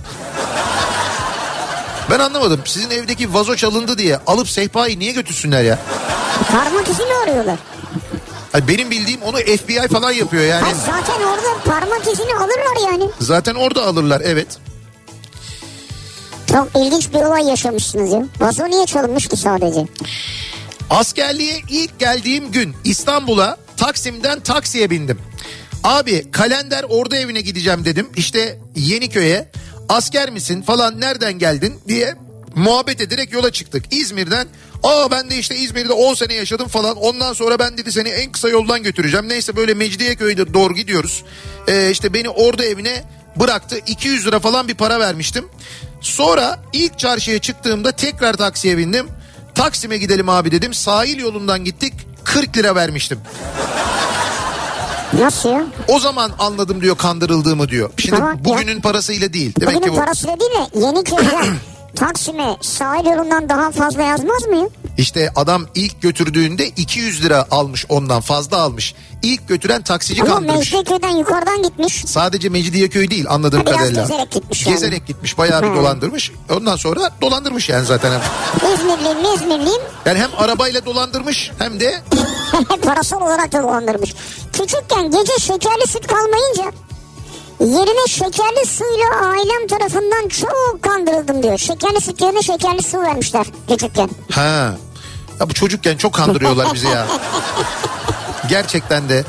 [2.11, 2.61] Ben anlamadım.
[2.65, 5.79] Sizin evdeki vazo çalındı diye alıp sehpayı niye götürsünler ya?
[6.53, 7.59] Parmak izi mi arıyorlar?
[8.69, 10.63] Benim bildiğim onu FBI falan yapıyor yani.
[10.65, 13.11] Ha, zaten orada parmak izini alırlar yani.
[13.21, 14.47] Zaten orada alırlar evet.
[16.53, 18.25] Çok ilginç bir olay yaşamışsınız ya.
[18.41, 19.87] Vazo niye çalınmış ki sadece?
[20.91, 25.19] Askerliğe ilk geldiğim gün İstanbul'a Taksim'den taksiye bindim.
[25.85, 28.09] Abi kalender orada evine gideceğim dedim.
[28.17, 29.51] İşte Yeniköy'e
[29.89, 32.15] asker misin falan nereden geldin diye
[32.55, 33.85] muhabbet ederek yola çıktık.
[33.91, 34.47] İzmir'den
[34.83, 36.97] aa ben de işte İzmir'de 10 sene yaşadım falan.
[36.97, 39.29] Ondan sonra ben dedi seni en kısa yoldan götüreceğim.
[39.29, 41.25] Neyse böyle Mecidiyeköy'de doğru gidiyoruz.
[41.69, 43.05] Ee, işte beni orada evine
[43.37, 43.79] bıraktı.
[43.87, 45.45] 200 lira falan bir para vermiştim.
[46.01, 49.07] Sonra ilk çarşıya çıktığımda tekrar taksiye bindim.
[49.55, 50.75] Taksim'e gidelim abi dedim.
[50.75, 51.95] Sahil yolundan gittik.
[52.25, 53.19] 40 lira vermiştim.
[55.13, 55.65] Nasıl ya?
[55.89, 57.91] O zaman anladım diyor kandırıldığımı diyor.
[57.97, 59.53] Şimdi Ama ya- bugünün parasıyla değil.
[59.61, 60.67] Demek Bugünün ki bu parasıyla değil mi?
[60.75, 61.47] Yeniköy'den
[61.97, 64.69] Taksim'e sahil yolundan daha fazla yazmaz mı ya?
[64.99, 68.95] işte adam ilk götürdüğünde 200 lira almış ondan fazla almış.
[69.23, 70.57] İlk götüren taksici Ama kandırmış.
[70.59, 72.05] Mecidiyeköy'den yukarıdan gitmiş.
[72.07, 74.03] Sadece Mecidiyeköy değil anladığım biraz kadarıyla.
[74.03, 74.75] gezerek gitmiş yani.
[74.75, 76.33] Gezerek gitmiş bayağı bir dolandırmış.
[76.57, 78.21] Ondan sonra dolandırmış yani zaten.
[78.75, 79.83] İzmirliyim İzmirliyim.
[80.07, 82.03] Yani hem arabayla dolandırmış hem de
[82.85, 84.15] Parasal olarak da dolandırmış.
[84.53, 86.73] Küçükken gece şekerli süt kalmayınca
[87.61, 91.59] yerine şekerli suyla ailem tarafından çok kandırıldım diyor.
[91.59, 94.11] Şekerli süt yerine şekerli su vermişler küçükken.
[94.33, 94.75] Ha.
[95.41, 97.07] Ya bu çocukken çok kandırıyorlar bizi ya.
[98.49, 99.25] Gerçekten de.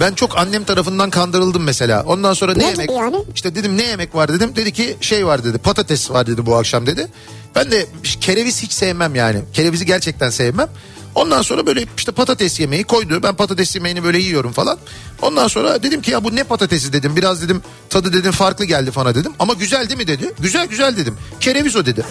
[0.00, 2.02] Ben çok annem tarafından kandırıldım mesela.
[2.06, 2.90] Ondan sonra ne, Ne yemek?
[2.90, 3.16] yani?
[3.34, 4.56] İşte dedim ne yemek var dedim.
[4.56, 5.58] Dedi ki şey var dedi.
[5.58, 7.08] Patates var dedi bu akşam dedi.
[7.54, 7.86] Ben de
[8.20, 9.40] kereviz hiç sevmem yani.
[9.52, 10.68] Kerevizi gerçekten sevmem.
[11.14, 13.22] Ondan sonra böyle işte patates yemeği koydu.
[13.22, 14.78] Ben patates yemeğini böyle yiyorum falan.
[15.22, 17.16] Ondan sonra dedim ki ya bu ne patatesi dedim.
[17.16, 19.32] Biraz dedim tadı dedim farklı geldi falan dedim.
[19.38, 20.32] Ama güzel değil mi dedi.
[20.40, 21.16] Güzel güzel dedim.
[21.40, 22.04] Kereviz o dedi.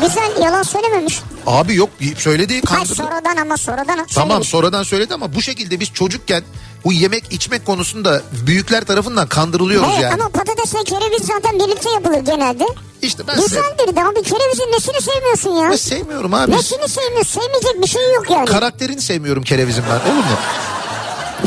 [0.00, 1.20] Güzel yalan söylememiş.
[1.46, 4.48] Abi yok söyledi Hayır sonradan ama sonradan Tamam söylemiş.
[4.48, 6.42] sonradan söyledi ama bu şekilde biz çocukken
[6.84, 10.14] bu yemek içmek konusunda büyükler tarafından kandırılıyoruz Evet yani.
[10.14, 12.64] ama patatesle kereviz zaten birlikte yapılır genelde.
[13.02, 15.70] İşte ben, Güzeldir de abi kerevizin nesini sevmiyorsun ya?
[15.70, 16.52] ben sevmiyorum abi.
[16.52, 17.40] Nesini sevmiyorsun?
[17.40, 18.44] Sevmeyecek bir şey yok yani.
[18.46, 20.36] Karakterini sevmiyorum kerevizin ben olur mu?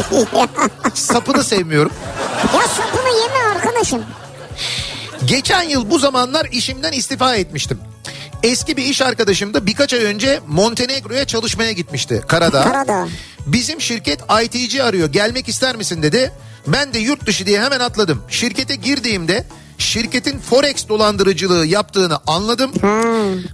[0.94, 1.92] Sapını sevmiyorum.
[2.54, 4.02] ya sapını yeme arkadaşım.
[5.26, 7.80] Geçen yıl bu zamanlar işimden istifa etmiştim.
[8.44, 12.64] Eski bir iş arkadaşım da birkaç ay önce Montenegro'ya çalışmaya gitmişti Karadağ.
[12.64, 13.08] Karadağ.
[13.46, 16.32] Bizim şirket IT'ci arıyor gelmek ister misin dedi.
[16.68, 18.22] Ben de yurt dışı diye hemen atladım.
[18.30, 19.46] Şirkete girdiğimde
[19.78, 22.72] şirketin forex dolandırıcılığı yaptığını anladım.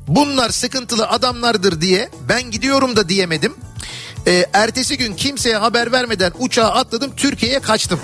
[0.08, 3.54] Bunlar sıkıntılı adamlardır diye ben gidiyorum da diyemedim.
[4.28, 8.00] Ee, ertesi gün kimseye haber vermeden uçağa atladım Türkiye'ye kaçtım.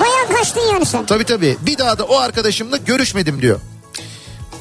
[0.00, 1.06] Bayağı kaçtın yani sen.
[1.06, 3.60] Tabii tabii bir daha da o arkadaşımla görüşmedim diyor.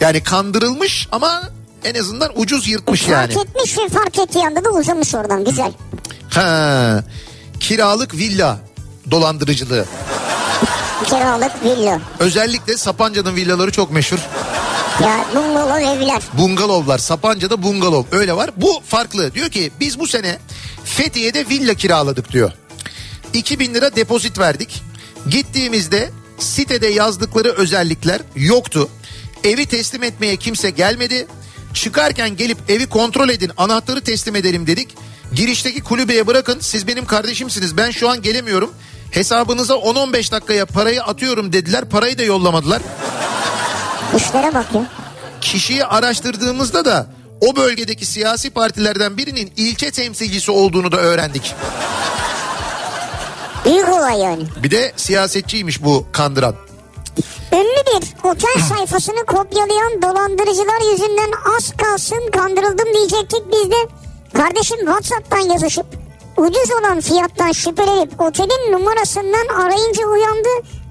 [0.02, 1.42] Yani kandırılmış ama
[1.84, 3.34] en azından ucuz yırtmış yani.
[3.34, 5.72] Fark etmiş ve fark ettiği anda da uzamış oradan güzel.
[6.30, 7.04] Ha,
[7.60, 8.60] kiralık villa
[9.12, 9.86] dolandırıcılığı.
[11.06, 12.00] Kiralık villa.
[12.20, 14.20] Özellikle Sapanca'nın villaları çok meşhur.
[15.04, 16.22] Ya bungalov evler.
[16.34, 18.50] Bungalovlar Sapanca'da bungalov öyle var.
[18.58, 20.38] Bu farklı diyor ki biz bu sene
[20.84, 22.52] Fethiye'de villa kiraladık diyor.
[23.34, 24.82] 2000 lira depozit verdik.
[25.30, 28.90] Gittiğimizde sitede yazdıkları özellikler yoktu.
[29.44, 31.28] Evi teslim etmeye kimse gelmedi.
[31.74, 34.96] Çıkarken gelip evi kontrol edin anahtarı teslim edelim dedik.
[35.34, 38.74] Girişteki kulübeye bırakın siz benim kardeşimsiniz ben şu an gelemiyorum.
[39.12, 42.82] Hesabınıza 10-15 dakikaya parayı atıyorum dediler parayı da yollamadılar.
[44.18, 44.86] İşlere bak ya.
[45.42, 47.08] Kişiyi araştırdığımızda da
[47.42, 51.54] o bölgedeki siyasi partilerden birinin ilçe temsilcisi olduğunu da öğrendik.
[53.66, 54.44] Büyük olay yani.
[54.64, 56.56] Bir de siyasetçiymiş bu kandıran.
[57.54, 63.76] Ünlü bir otel sayfasını kopyalayan dolandırıcılar yüzünden az kalsın kandırıldım diyecektik biz de.
[64.38, 65.86] Kardeşim Whatsapp'tan yazışıp
[66.38, 70.50] ucuz olan fiyattan şüphelenip otelin numarasından arayınca uyandı.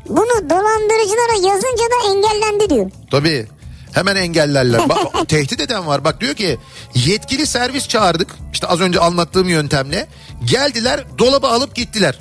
[0.08, 2.90] Bunu dolandırıcılara yazınca da engellendi diyor.
[3.10, 3.46] Tabii
[3.92, 4.88] hemen engellerler.
[4.88, 4.98] Bak,
[5.28, 6.04] tehdit eden var.
[6.04, 6.58] Bak diyor ki
[6.94, 8.28] yetkili servis çağırdık.
[8.52, 10.08] İşte az önce anlattığım yöntemle.
[10.44, 12.18] Geldiler dolabı alıp gittiler.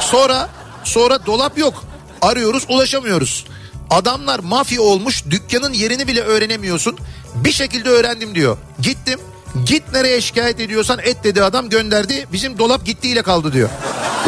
[0.00, 0.48] Sonra
[0.84, 1.87] sonra dolap yok.
[2.22, 3.44] Arıyoruz ulaşamıyoruz.
[3.90, 6.98] Adamlar mafya olmuş dükkanın yerini bile öğrenemiyorsun.
[7.34, 8.56] Bir şekilde öğrendim diyor.
[8.82, 9.20] Gittim.
[9.66, 12.26] Git nereye şikayet ediyorsan et dedi adam gönderdi.
[12.32, 13.68] Bizim dolap gittiğiyle kaldı diyor.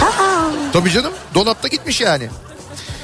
[0.01, 2.29] Aa, Tabii canım dolapta gitmiş yani.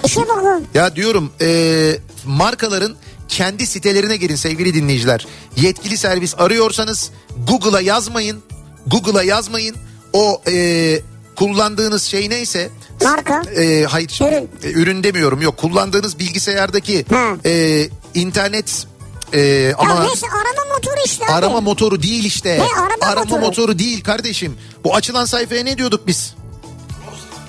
[0.04, 0.66] işe bakın.
[0.74, 2.96] Ya diyorum e, markaların
[3.28, 5.26] kendi sitelerine girin sevgili dinleyiciler.
[5.56, 7.10] Yetkili servis arıyorsanız
[7.48, 8.42] Google'a yazmayın.
[8.86, 9.76] Google'a yazmayın.
[10.12, 11.00] O e,
[11.36, 12.70] kullandığınız şey neyse.
[13.04, 13.42] Marka.
[13.56, 14.48] E, hayır şimdi, Ürün.
[14.64, 17.24] e, ürün demiyorum yok kullandığınız bilgisayardaki Ha.
[17.44, 18.86] e, internet
[19.32, 21.32] e, Ya ama neyse arama motoru işte abi.
[21.32, 22.58] arama motoru değil işte.
[22.58, 23.40] Ne, arama motoru?
[23.40, 24.56] motoru değil kardeşim.
[24.84, 26.34] Bu açılan sayfaya ne diyorduk biz?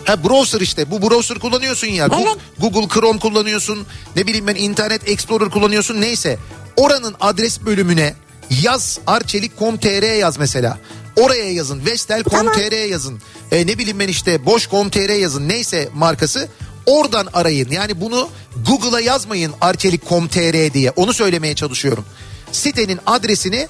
[0.06, 2.08] Ha browser işte bu browser kullanıyorsun ya.
[2.16, 2.38] Evet.
[2.60, 3.88] Google Chrome kullanıyorsun.
[4.16, 6.38] Ne bileyim ben Internet Explorer kullanıyorsun neyse.
[6.78, 8.14] Oranın adres bölümüne
[8.62, 10.78] yaz arçelik.com.tr yaz mesela.
[11.18, 13.22] Oraya yazın vestel.com.tr yazın.
[13.51, 16.47] E, ne bileyim ben işte boş.com.tr yazın neyse markası.
[16.86, 17.72] Oradan arayın.
[17.72, 18.30] Yani bunu
[18.68, 20.91] Google'a yazmayın arçelik.com.tr diye.
[20.91, 22.05] Onu söylemeye çalışıyorum.
[22.51, 23.68] Sitenin adresini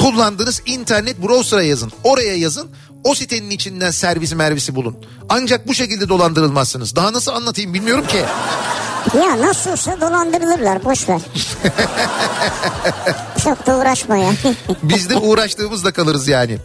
[0.00, 1.92] kullandığınız internet browser'a yazın.
[2.04, 2.68] Oraya yazın.
[3.04, 4.96] O sitenin içinden servis mervisi bulun.
[5.28, 6.96] Ancak bu şekilde dolandırılmazsınız.
[6.96, 8.24] Daha nasıl anlatayım bilmiyorum ki.
[9.14, 11.20] Ya nasılsa dolandırılırlar boş ver.
[13.44, 14.32] Çok da uğraşma ya.
[14.82, 16.58] Biz de uğraştığımızda kalırız yani.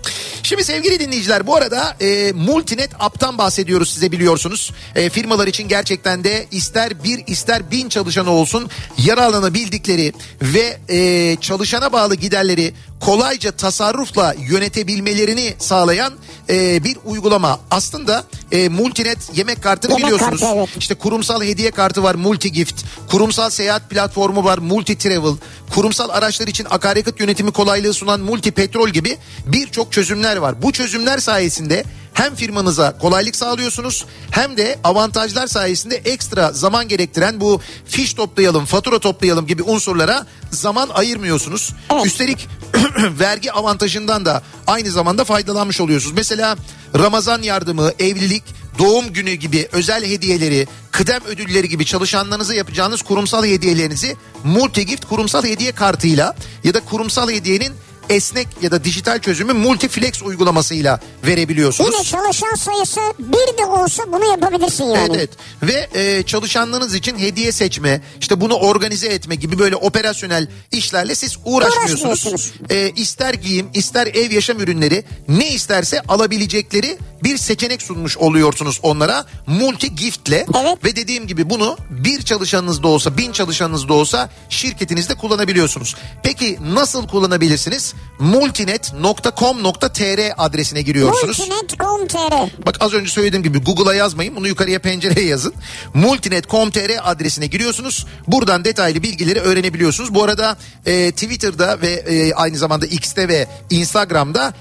[0.44, 4.72] Şimdi sevgili dinleyiciler bu arada e, Multinet app'tan bahsediyoruz size biliyorsunuz.
[4.96, 11.94] E, firmalar için gerçekten de ister bir ister bin çalışanı olsun yararlanabildikleri ve e, çalışana
[11.94, 16.14] bağlı giderleri kolayca tasarrufla yönetebilmelerini sağlayan
[16.50, 17.60] e, bir uygulama.
[17.72, 20.40] Aslında e, Multinet yemek kartını Yemek biliyorsunuz.
[20.40, 20.70] kartı, evet.
[20.80, 25.36] İşte kurumsal hediye kartı var Multi Gift, kurumsal seyahat platformu var Multi Travel,
[25.74, 30.62] kurumsal araçlar için akaryakıt yönetimi kolaylığı sunan Multi Petrol gibi birçok çözümler var.
[30.62, 31.84] Bu çözümler sayesinde
[32.18, 39.00] hem firmanıza kolaylık sağlıyorsunuz hem de avantajlar sayesinde ekstra zaman gerektiren bu fiş toplayalım, fatura
[39.00, 41.74] toplayalım gibi unsurlara zaman ayırmıyorsunuz.
[41.94, 42.06] Evet.
[42.06, 42.48] Üstelik
[43.20, 46.16] vergi avantajından da aynı zamanda faydalanmış oluyorsunuz.
[46.16, 46.58] Mesela
[46.96, 48.44] Ramazan yardımı, evlilik,
[48.80, 55.72] doğum günü gibi özel hediyeleri, kıdem ödülleri gibi çalışanlarınıza yapacağınız kurumsal hediyelerinizi Multigift kurumsal hediye
[55.72, 57.74] kartıyla ya da kurumsal hediyenin
[58.10, 61.94] esnek ya da dijital çözümü Multiflex uygulamasıyla verebiliyorsunuz.
[61.94, 65.16] Yine çalışan sayısı bir de olsa bunu yapabilirsin yani.
[65.16, 65.30] Evet
[65.64, 71.16] evet ve e, çalışanlarınız için hediye seçme işte bunu organize etme gibi böyle operasyonel işlerle
[71.16, 72.06] siz uğraşmıyorsunuz.
[72.06, 72.54] Uğraşmıyorsunuz.
[72.70, 79.26] E, ister giyim ister ev yaşam ürünleri ne isterse alabilecekleri bir seçenek sunmuş oluyorsunuz onlara
[79.48, 80.86] multi giftle Evet.
[80.86, 85.96] ve dediğim gibi bunu bir çalışanınız da olsa bin çalışanınız da olsa şirketinizde kullanabiliyorsunuz.
[86.24, 87.94] Peki nasıl kullanabilirsiniz?
[88.20, 91.40] multinet.com.tr adresine giriyorsunuz.
[91.40, 95.54] Multinet.com.tr Bak az önce söylediğim gibi Google'a yazmayın bunu yukarıya pencereye yazın.
[95.94, 98.06] Multinet.com.tr adresine giriyorsunuz.
[98.28, 100.16] Buradan detaylı bilgileri öğrenebiliyorsunuz.
[100.16, 104.54] Bu arada e, Twitter'da ve e, aynı zamanda X'te ve Instagram'da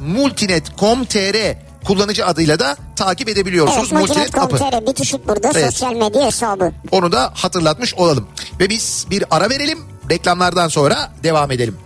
[0.00, 3.88] multinet.com.tr kullanıcı adıyla da takip edebiliyorsunuz.
[3.92, 4.36] Evet Multinet.
[4.36, 5.64] Multinet.com.tr bitişik burada Evet.
[5.64, 6.72] sosyal medya hesabı.
[6.90, 8.28] Onu da hatırlatmış olalım.
[8.60, 9.78] Ve biz bir ara verelim.
[10.10, 11.76] Reklamlardan sonra devam edelim.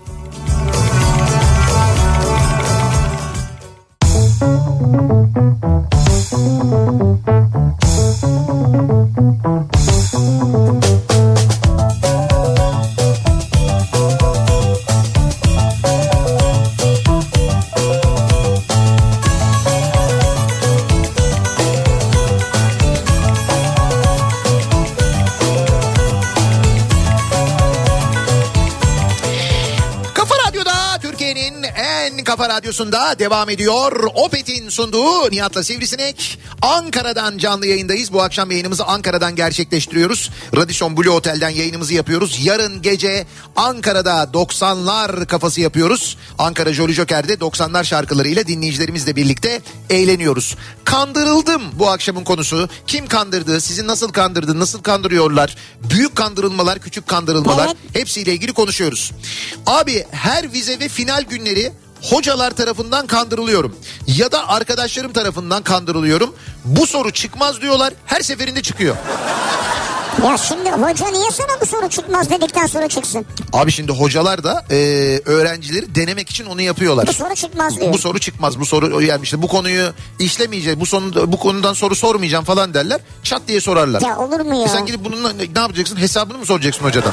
[32.56, 34.10] Radyosunda devam ediyor.
[34.14, 36.38] Opet'in sunduğu Nihat'la Sivrisinek.
[36.62, 38.12] Ankara'dan canlı yayındayız.
[38.12, 40.30] Bu akşam yayınımızı Ankara'dan gerçekleştiriyoruz.
[40.56, 42.38] Radisson Blue Otel'den yayınımızı yapıyoruz.
[42.44, 43.26] Yarın gece
[43.56, 46.16] Ankara'da 90'lar kafası yapıyoruz.
[46.38, 50.56] Ankara Jolly Joker'de 90'lar şarkılarıyla dinleyicilerimizle birlikte eğleniyoruz.
[50.84, 52.68] Kandırıldım bu akşamın konusu.
[52.86, 53.60] Kim kandırdı?
[53.60, 54.58] Sizi nasıl kandırdı?
[54.58, 55.56] Nasıl kandırıyorlar?
[55.90, 57.66] Büyük kandırılmalar, küçük kandırılmalar.
[57.66, 57.76] Evet.
[57.92, 59.12] Hepsiyle ilgili konuşuyoruz.
[59.66, 61.72] Abi her vize ve final günleri
[62.02, 63.76] hocalar tarafından kandırılıyorum.
[64.06, 66.34] Ya da arkadaşlarım tarafından kandırılıyorum.
[66.64, 67.92] Bu soru çıkmaz diyorlar.
[68.06, 68.96] Her seferinde çıkıyor.
[70.24, 73.26] Ya şimdi hoca niye sana bu soru çıkmaz dedikten sonra çıksın?
[73.52, 74.76] Abi şimdi hocalar da e,
[75.24, 77.06] öğrencileri denemek için onu yapıyorlar.
[77.06, 77.92] Bu soru çıkmaz diyor.
[77.92, 78.60] Bu soru çıkmaz.
[78.60, 80.80] Bu soru yani işte bu konuyu işlemeyeceğiz.
[80.80, 83.00] Bu sonu bu konudan soru sormayacağım falan derler.
[83.22, 84.00] Çat diye sorarlar.
[84.00, 84.64] Ya olur mu ya?
[84.64, 85.96] E sen gidip bununla ne, ne yapacaksın?
[85.96, 87.12] Hesabını mı soracaksın hocadan?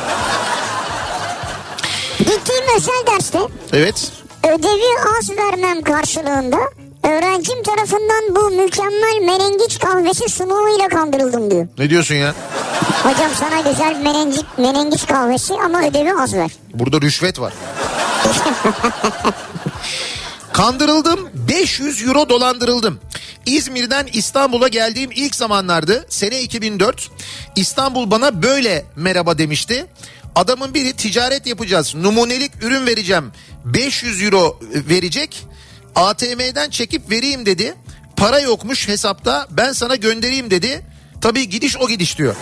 [2.17, 3.39] Gittiğim özel derste
[3.73, 4.11] Evet.
[4.43, 6.57] Ödevi az vermem karşılığında
[7.03, 11.67] öğrencim tarafından bu mükemmel menengiç kahvesi sunuğuyla kandırıldım diyor.
[11.77, 12.35] Ne diyorsun ya?
[13.03, 16.51] Hocam sana güzel menengiç, menengiç kahvesi ama ödevi az ver.
[16.73, 17.53] Burada rüşvet var.
[20.53, 22.99] Kandırıldım 500 euro dolandırıldım.
[23.45, 27.09] İzmir'den İstanbul'a geldiğim ilk zamanlardı sene 2004
[27.55, 29.85] İstanbul bana böyle merhaba demişti.
[30.35, 33.31] Adamın biri ticaret yapacağız numunelik ürün vereceğim
[33.65, 35.47] 500 euro verecek
[35.95, 37.75] ATM'den çekip vereyim dedi.
[38.17, 40.85] Para yokmuş hesapta ben sana göndereyim dedi.
[41.21, 42.35] Tabii gidiş o gidiş diyor.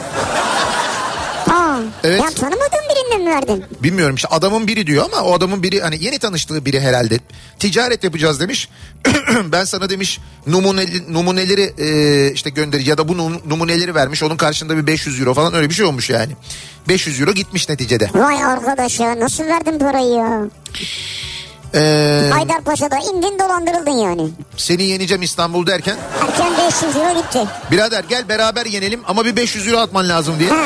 [2.04, 2.20] Evet.
[2.22, 3.66] Ya tanımadığın birinden mi verdin?
[3.84, 7.20] Bilmiyorum işte adamın biri diyor ama o adamın biri hani yeni tanıştığı biri herhalde.
[7.60, 8.70] Ticaret yapacağız demiş.
[9.52, 14.24] ben sana demiş numuneli, numuneleri e, işte gönder ya da bu num- numuneleri vermiş.
[14.24, 16.32] Onun karşında bir 500 euro falan öyle bir şey olmuş yani.
[16.88, 18.10] 500 euro gitmiş neticede.
[18.14, 20.42] Vay arkadaş ya nasıl verdin parayı ya?
[21.76, 24.30] Ee, Haydarpaşa'da indin dolandırıldın yani.
[24.58, 27.40] seni yeneceğim İstanbul derken Erken 500 euro gitti.
[27.72, 30.50] birader gel beraber yenelim ama bir 500 euro atman lazım diye.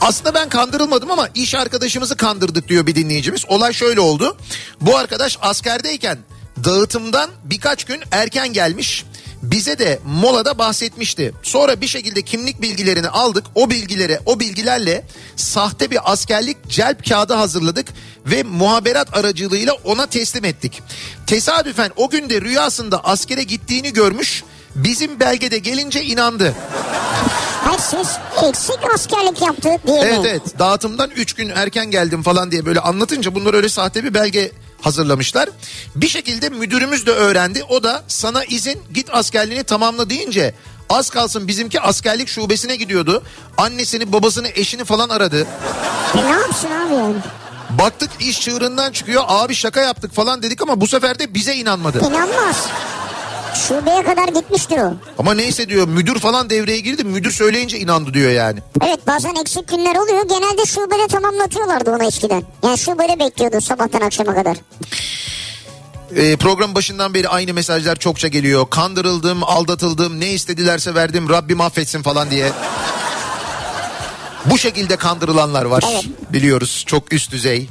[0.00, 3.44] Aslında ben kandırılmadım ama iş arkadaşımızı kandırdık diyor bir dinleyicimiz.
[3.48, 4.36] Olay şöyle oldu.
[4.80, 6.18] Bu arkadaş askerdeyken
[6.64, 9.04] dağıtımdan birkaç gün erken gelmiş.
[9.42, 11.34] Bize de molada bahsetmişti.
[11.42, 13.44] Sonra bir şekilde kimlik bilgilerini aldık.
[13.54, 15.06] O bilgilere, o bilgilerle
[15.36, 17.86] sahte bir askerlik celp kağıdı hazırladık
[18.26, 20.82] ve muhaberat aracılığıyla ona teslim ettik.
[21.26, 24.44] Tesadüfen o günde rüyasında askere gittiğini görmüş.
[24.74, 26.54] Bizim belgede gelince inandı.
[27.64, 28.08] Hayır siz
[28.48, 30.26] eksik askerlik yaptı diye Evet mi?
[30.28, 34.52] evet dağıtımdan 3 gün erken geldim falan diye böyle anlatınca bunlar öyle sahte bir belge
[34.80, 35.48] hazırlamışlar.
[35.96, 37.62] Bir şekilde müdürümüz de öğrendi.
[37.68, 40.54] O da sana izin git askerliğini tamamla deyince
[40.90, 43.22] az kalsın bizimki askerlik şubesine gidiyordu.
[43.56, 45.46] Annesini babasını eşini falan aradı.
[46.14, 47.14] E ne yapsın abi yani?
[47.78, 51.98] Baktık iş çığırından çıkıyor abi şaka yaptık falan dedik ama bu sefer de bize inanmadı.
[51.98, 52.56] İnanmaz.
[53.68, 54.92] Şubeye kadar gitmiştir o.
[55.18, 58.58] Ama neyse diyor müdür falan devreye girdi müdür söyleyince inandı diyor yani.
[58.86, 60.28] Evet bazen eksik günler oluyor.
[60.28, 62.42] Genelde şubede tamamlatıyorlardı onu eskiden.
[62.62, 64.56] Yani şubede bekliyordu sabahtan akşama kadar.
[66.16, 68.66] Ee, program başından beri aynı mesajlar çokça geliyor.
[68.70, 72.52] Kandırıldım, aldatıldım, ne istedilerse verdim, Rabbim affetsin falan diye.
[74.46, 75.84] Bu şekilde kandırılanlar var.
[75.92, 76.04] Evet.
[76.32, 77.68] Biliyoruz çok üst düzey.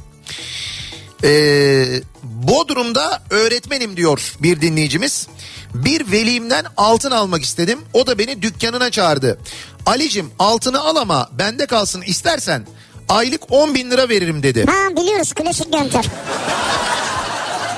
[1.24, 5.28] Ee, Bodrum'da öğretmenim diyor bir dinleyicimiz.
[5.74, 7.80] Bir velimden altın almak istedim.
[7.94, 9.40] O da beni dükkanına çağırdı.
[9.86, 12.68] Alicim altını al ama bende kalsın istersen
[13.10, 14.66] aylık 10 bin lira veririm dedi.
[14.66, 16.02] Ha biliyoruz klasik yöntem.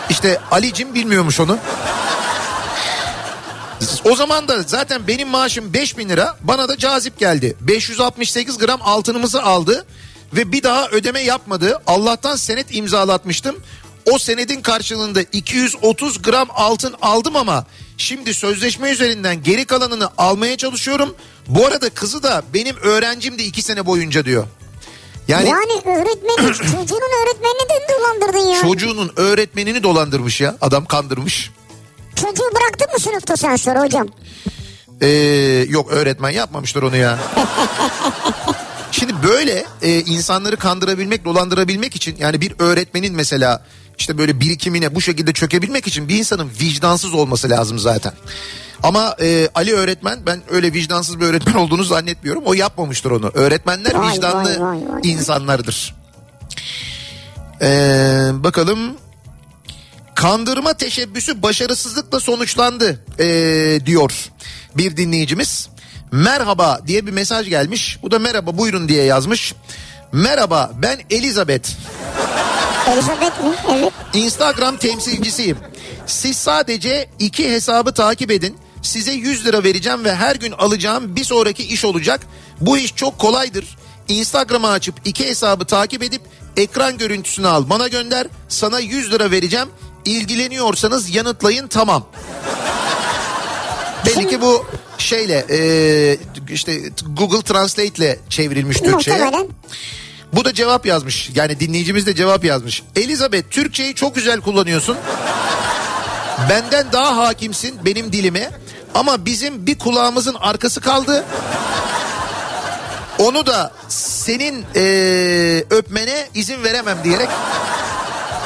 [0.10, 1.58] İşte Alicim bilmiyormuş onu.
[4.06, 7.56] O zaman da zaten benim maaşım 5 bin lira bana da cazip geldi.
[7.62, 9.86] 568 gram altınımızı aldı
[10.34, 11.82] ve bir daha ödeme yapmadı.
[11.88, 13.56] Allah'tan senet imzalatmıştım.
[14.12, 17.66] O senedin karşılığında 230 gram altın aldım ama
[17.98, 21.16] şimdi sözleşme üzerinden geri kalanını almaya çalışıyorum.
[21.48, 24.48] Bu arada kızı da benim öğrencimdi iki sene boyunca diyor.
[25.28, 28.62] Yani, Yani öğretmenin çocuğunun öğretmenini de dolandırdın ya.
[28.62, 31.52] çocuğunun öğretmenini dolandırmış ya adam kandırmış.
[32.26, 34.08] Çocuğu bıraktın mı sınıfta sen sonra hocam?
[35.02, 35.08] Ee,
[35.70, 37.20] yok öğretmen yapmamıştır onu ya.
[38.92, 43.64] Şimdi böyle e, insanları kandırabilmek, dolandırabilmek için yani bir öğretmenin mesela
[43.98, 48.14] işte böyle birikimine bu şekilde çökebilmek için bir insanın vicdansız olması lazım zaten.
[48.84, 52.44] Ama e, Ali öğretmen ben öyle vicdansız bir öğretmen olduğunu zannetmiyorum.
[52.46, 53.32] O yapmamıştır onu.
[53.34, 55.02] Öğretmenler Vay, vicdanlı vay, vay, vay.
[55.04, 55.96] insanlardır.
[57.62, 58.80] Ee, bakalım
[60.16, 64.12] kandırma teşebbüsü başarısızlıkla sonuçlandı ee, diyor
[64.78, 65.70] bir dinleyicimiz.
[66.12, 68.00] Merhaba diye bir mesaj gelmiş.
[68.02, 69.54] Bu da merhaba buyurun diye yazmış.
[70.12, 71.70] Merhaba ben Elizabeth.
[72.88, 73.56] Elizabeth mi?
[73.72, 73.94] Evet.
[74.14, 75.58] Instagram temsilcisiyim.
[76.08, 78.58] Siz sadece iki hesabı takip edin.
[78.82, 82.22] Size 100 lira vereceğim ve her gün alacağım bir sonraki iş olacak.
[82.62, 83.78] Bu iş çok kolaydır.
[84.08, 86.22] Instagram'ı açıp iki hesabı takip edip
[86.58, 88.28] ekran görüntüsünü al bana gönder.
[88.50, 89.68] Sana 100 lira vereceğim.
[90.06, 92.06] İlgileniyorsanız yanıtlayın tamam.
[94.06, 94.66] Belli ki bu
[94.98, 96.18] şeyle e,
[96.50, 96.82] işte
[97.18, 99.18] Google Translate ile çevrilmiş Türkçe'ye.
[99.18, 99.48] Muhtemelen.
[100.34, 101.30] Bu da cevap yazmış.
[101.36, 102.84] Yani dinleyicimiz de cevap yazmış.
[102.96, 104.98] Elizabeth Türkçeyi çok güzel kullanıyorsun.
[106.50, 108.52] Benden daha hakimsin benim dilime.
[108.94, 111.26] Ama bizim bir kulağımızın arkası kaldı.
[113.20, 117.30] Onu da senin eee, öpmene izin veremem diyerek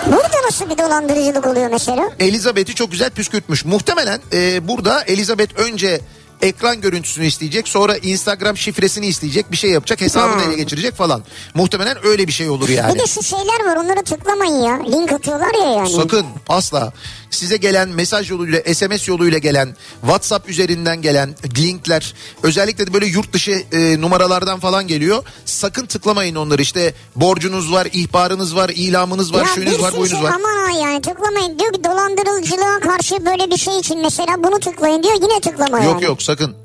[0.07, 2.09] Burada nasıl bir dolandırıcılık oluyor mesela?
[2.19, 3.65] Elizabeth'i çok güzel püskürtmüş.
[3.65, 5.99] Muhtemelen eee, burada Elizabeth önce
[6.41, 10.49] ekran görüntüsünü isteyecek sonra Instagram şifresini isteyecek bir şey yapacak hesabını Hmm.
[10.51, 11.23] ele geçirecek falan.
[11.53, 12.93] Muhtemelen öyle bir şey olur yani.
[12.95, 14.79] Bir de şu şeyler var onları tıklamayın ya.
[14.91, 15.89] Link atıyorlar ya yani.
[15.89, 16.93] Sakın asla
[17.29, 22.13] size gelen mesaj yoluyla SMS yoluyla gelen WhatsApp üzerinden gelen linkler
[22.43, 25.23] özellikle de böyle yurt dışı e, numaralardan falan geliyor.
[25.45, 30.11] Sakın tıklamayın onları işte borcunuz var, ihbarınız var, ilamınız var, ya şuyunuz var, sürü buyunuz
[30.19, 30.33] şey var.
[30.35, 31.59] aman ha yani tıklamayın.
[31.59, 35.93] Diyor ki dolandırıcılığa karşı böyle bir şey için mesela bunu tıklayın diyor yine tıklama Yok
[35.93, 36.03] yani.
[36.03, 36.55] yok sakın.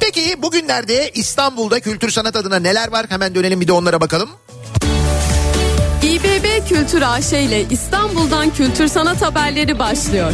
[0.00, 3.06] Peki bugünlerde İstanbul'da kültür sanat adına neler var?
[3.08, 4.30] Hemen dönelim bir de onlara bakalım.
[6.02, 10.32] İBB Kültür AŞ ile İstanbul'dan kültür sanat haberleri başlıyor.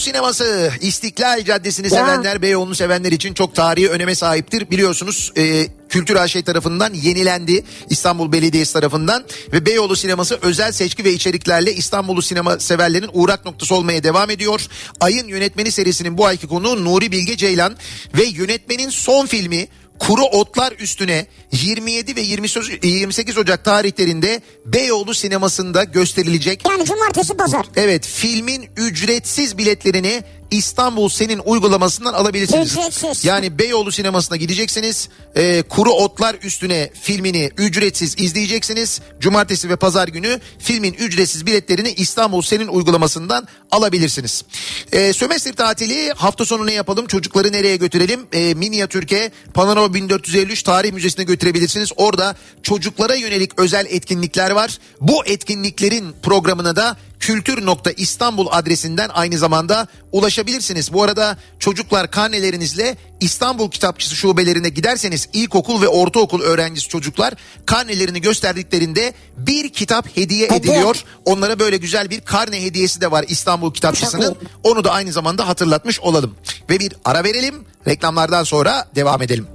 [0.00, 4.70] Sineması İstiklal Caddesi'ni sevenler Beyoğlu'nu sevenler için çok tarihi öneme sahiptir.
[4.70, 11.12] Biliyorsunuz e, Kültür AŞ tarafından yenilendi İstanbul Belediyesi tarafından ve Beyoğlu sineması özel seçki ve
[11.12, 14.66] içeriklerle İstanbul'u sinema severlerin uğrak noktası olmaya devam ediyor.
[15.00, 17.76] Ayın yönetmeni serisinin bu ayki konuğu Nuri Bilge Ceylan
[18.14, 19.68] ve yönetmenin son filmi
[20.00, 26.62] Kuru Otlar Üstüne 27 ve 28 Ocak tarihlerinde Beyoğlu sinemasında gösterilecek.
[26.70, 27.66] Yani cumartesi pazar.
[27.76, 32.72] Evet filmin ücretsiz biletlerini İstanbul Senin uygulamasından alabilirsiniz.
[32.72, 33.24] Ücretsiz.
[33.24, 35.08] Yani Beyoğlu sinemasına gideceksiniz.
[35.36, 39.00] Ee, Kuru Otlar Üstüne filmini ücretsiz izleyeceksiniz.
[39.20, 44.44] Cumartesi ve pazar günü filmin ücretsiz biletlerini İstanbul Senin uygulamasından alabilirsiniz.
[44.92, 47.06] Ee, sömestr tatili hafta sonu ne yapalım?
[47.06, 48.26] Çocukları nereye götürelim?
[48.32, 51.90] Ee, Minyatürk'e Panorama 1453 Tarih Müzesi'ne götürebilirsiniz.
[51.96, 54.78] Orada çocuklara yönelik özel etkinlikler var.
[55.00, 60.92] Bu etkinliklerin programına da kültür.istanbul adresinden aynı zamanda ulaşabilirsiniz.
[60.92, 67.34] Bu arada çocuklar karnelerinizle İstanbul Kitapçısı şubelerine giderseniz ilkokul ve ortaokul öğrencisi çocuklar
[67.66, 71.04] karnelerini gösterdiklerinde bir kitap hediye ediliyor.
[71.24, 74.36] Onlara böyle güzel bir karne hediyesi de var İstanbul Kitapçısı'nın.
[74.62, 76.34] Onu da aynı zamanda hatırlatmış olalım.
[76.70, 77.54] Ve bir ara verelim.
[77.86, 79.46] Reklamlardan sonra devam edelim.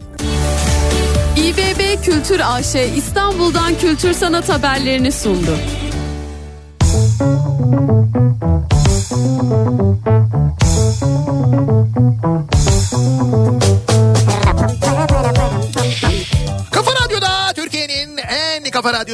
[1.37, 5.57] İBB Kültür AŞ İstanbul'dan kültür sanat haberlerini sundu.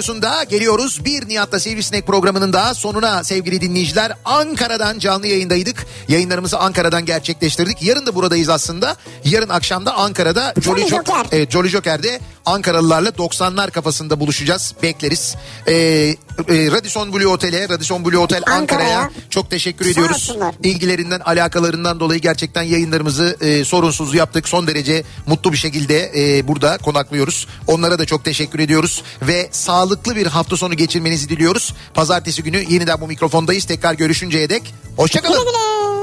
[0.02, 1.06] Radyosunda geliyoruz.
[1.06, 4.12] Bir Nihat'ta Sivrisinek programının da sonuna sevgili dinleyiciler.
[4.26, 5.86] Ankara'dan canlı yayındaydık.
[6.08, 7.84] Yayınlarımızı Ankara'dan gerçekleştirdik.
[7.84, 8.96] Yarın da buradayız aslında.
[9.26, 11.26] Yarın akşam da Ankara'da Jolly Jo- Joker.
[11.32, 14.74] Evet, Jolly Joker'de Ankaralılarla 90'lar kafasında buluşacağız.
[14.84, 15.36] Bekleriz.
[15.68, 16.16] Ee, e,
[16.48, 18.62] Radisson Blue Otel'e, Radisson Blue Otel Ankara'ya.
[19.00, 20.30] Ankara'ya çok teşekkür Sağ ediyoruz.
[20.30, 20.56] olsunlar.
[20.64, 24.50] İlgilerinden, alakalarından dolayı gerçekten yayınlarımızı e, sorunsuz yaptık.
[24.50, 27.48] Son derece mutlu bir şekilde e, burada konaklıyoruz.
[27.68, 31.74] Onlara da çok teşekkür ediyoruz ve sağlıklı bir hafta sonu geçirmenizi diliyoruz.
[31.94, 33.66] Pazartesi günü yeniden bu mikrofondayız.
[33.66, 35.40] Tekrar görüşünceye dek hoşçakalın.
[35.40, 36.01] Güle güle.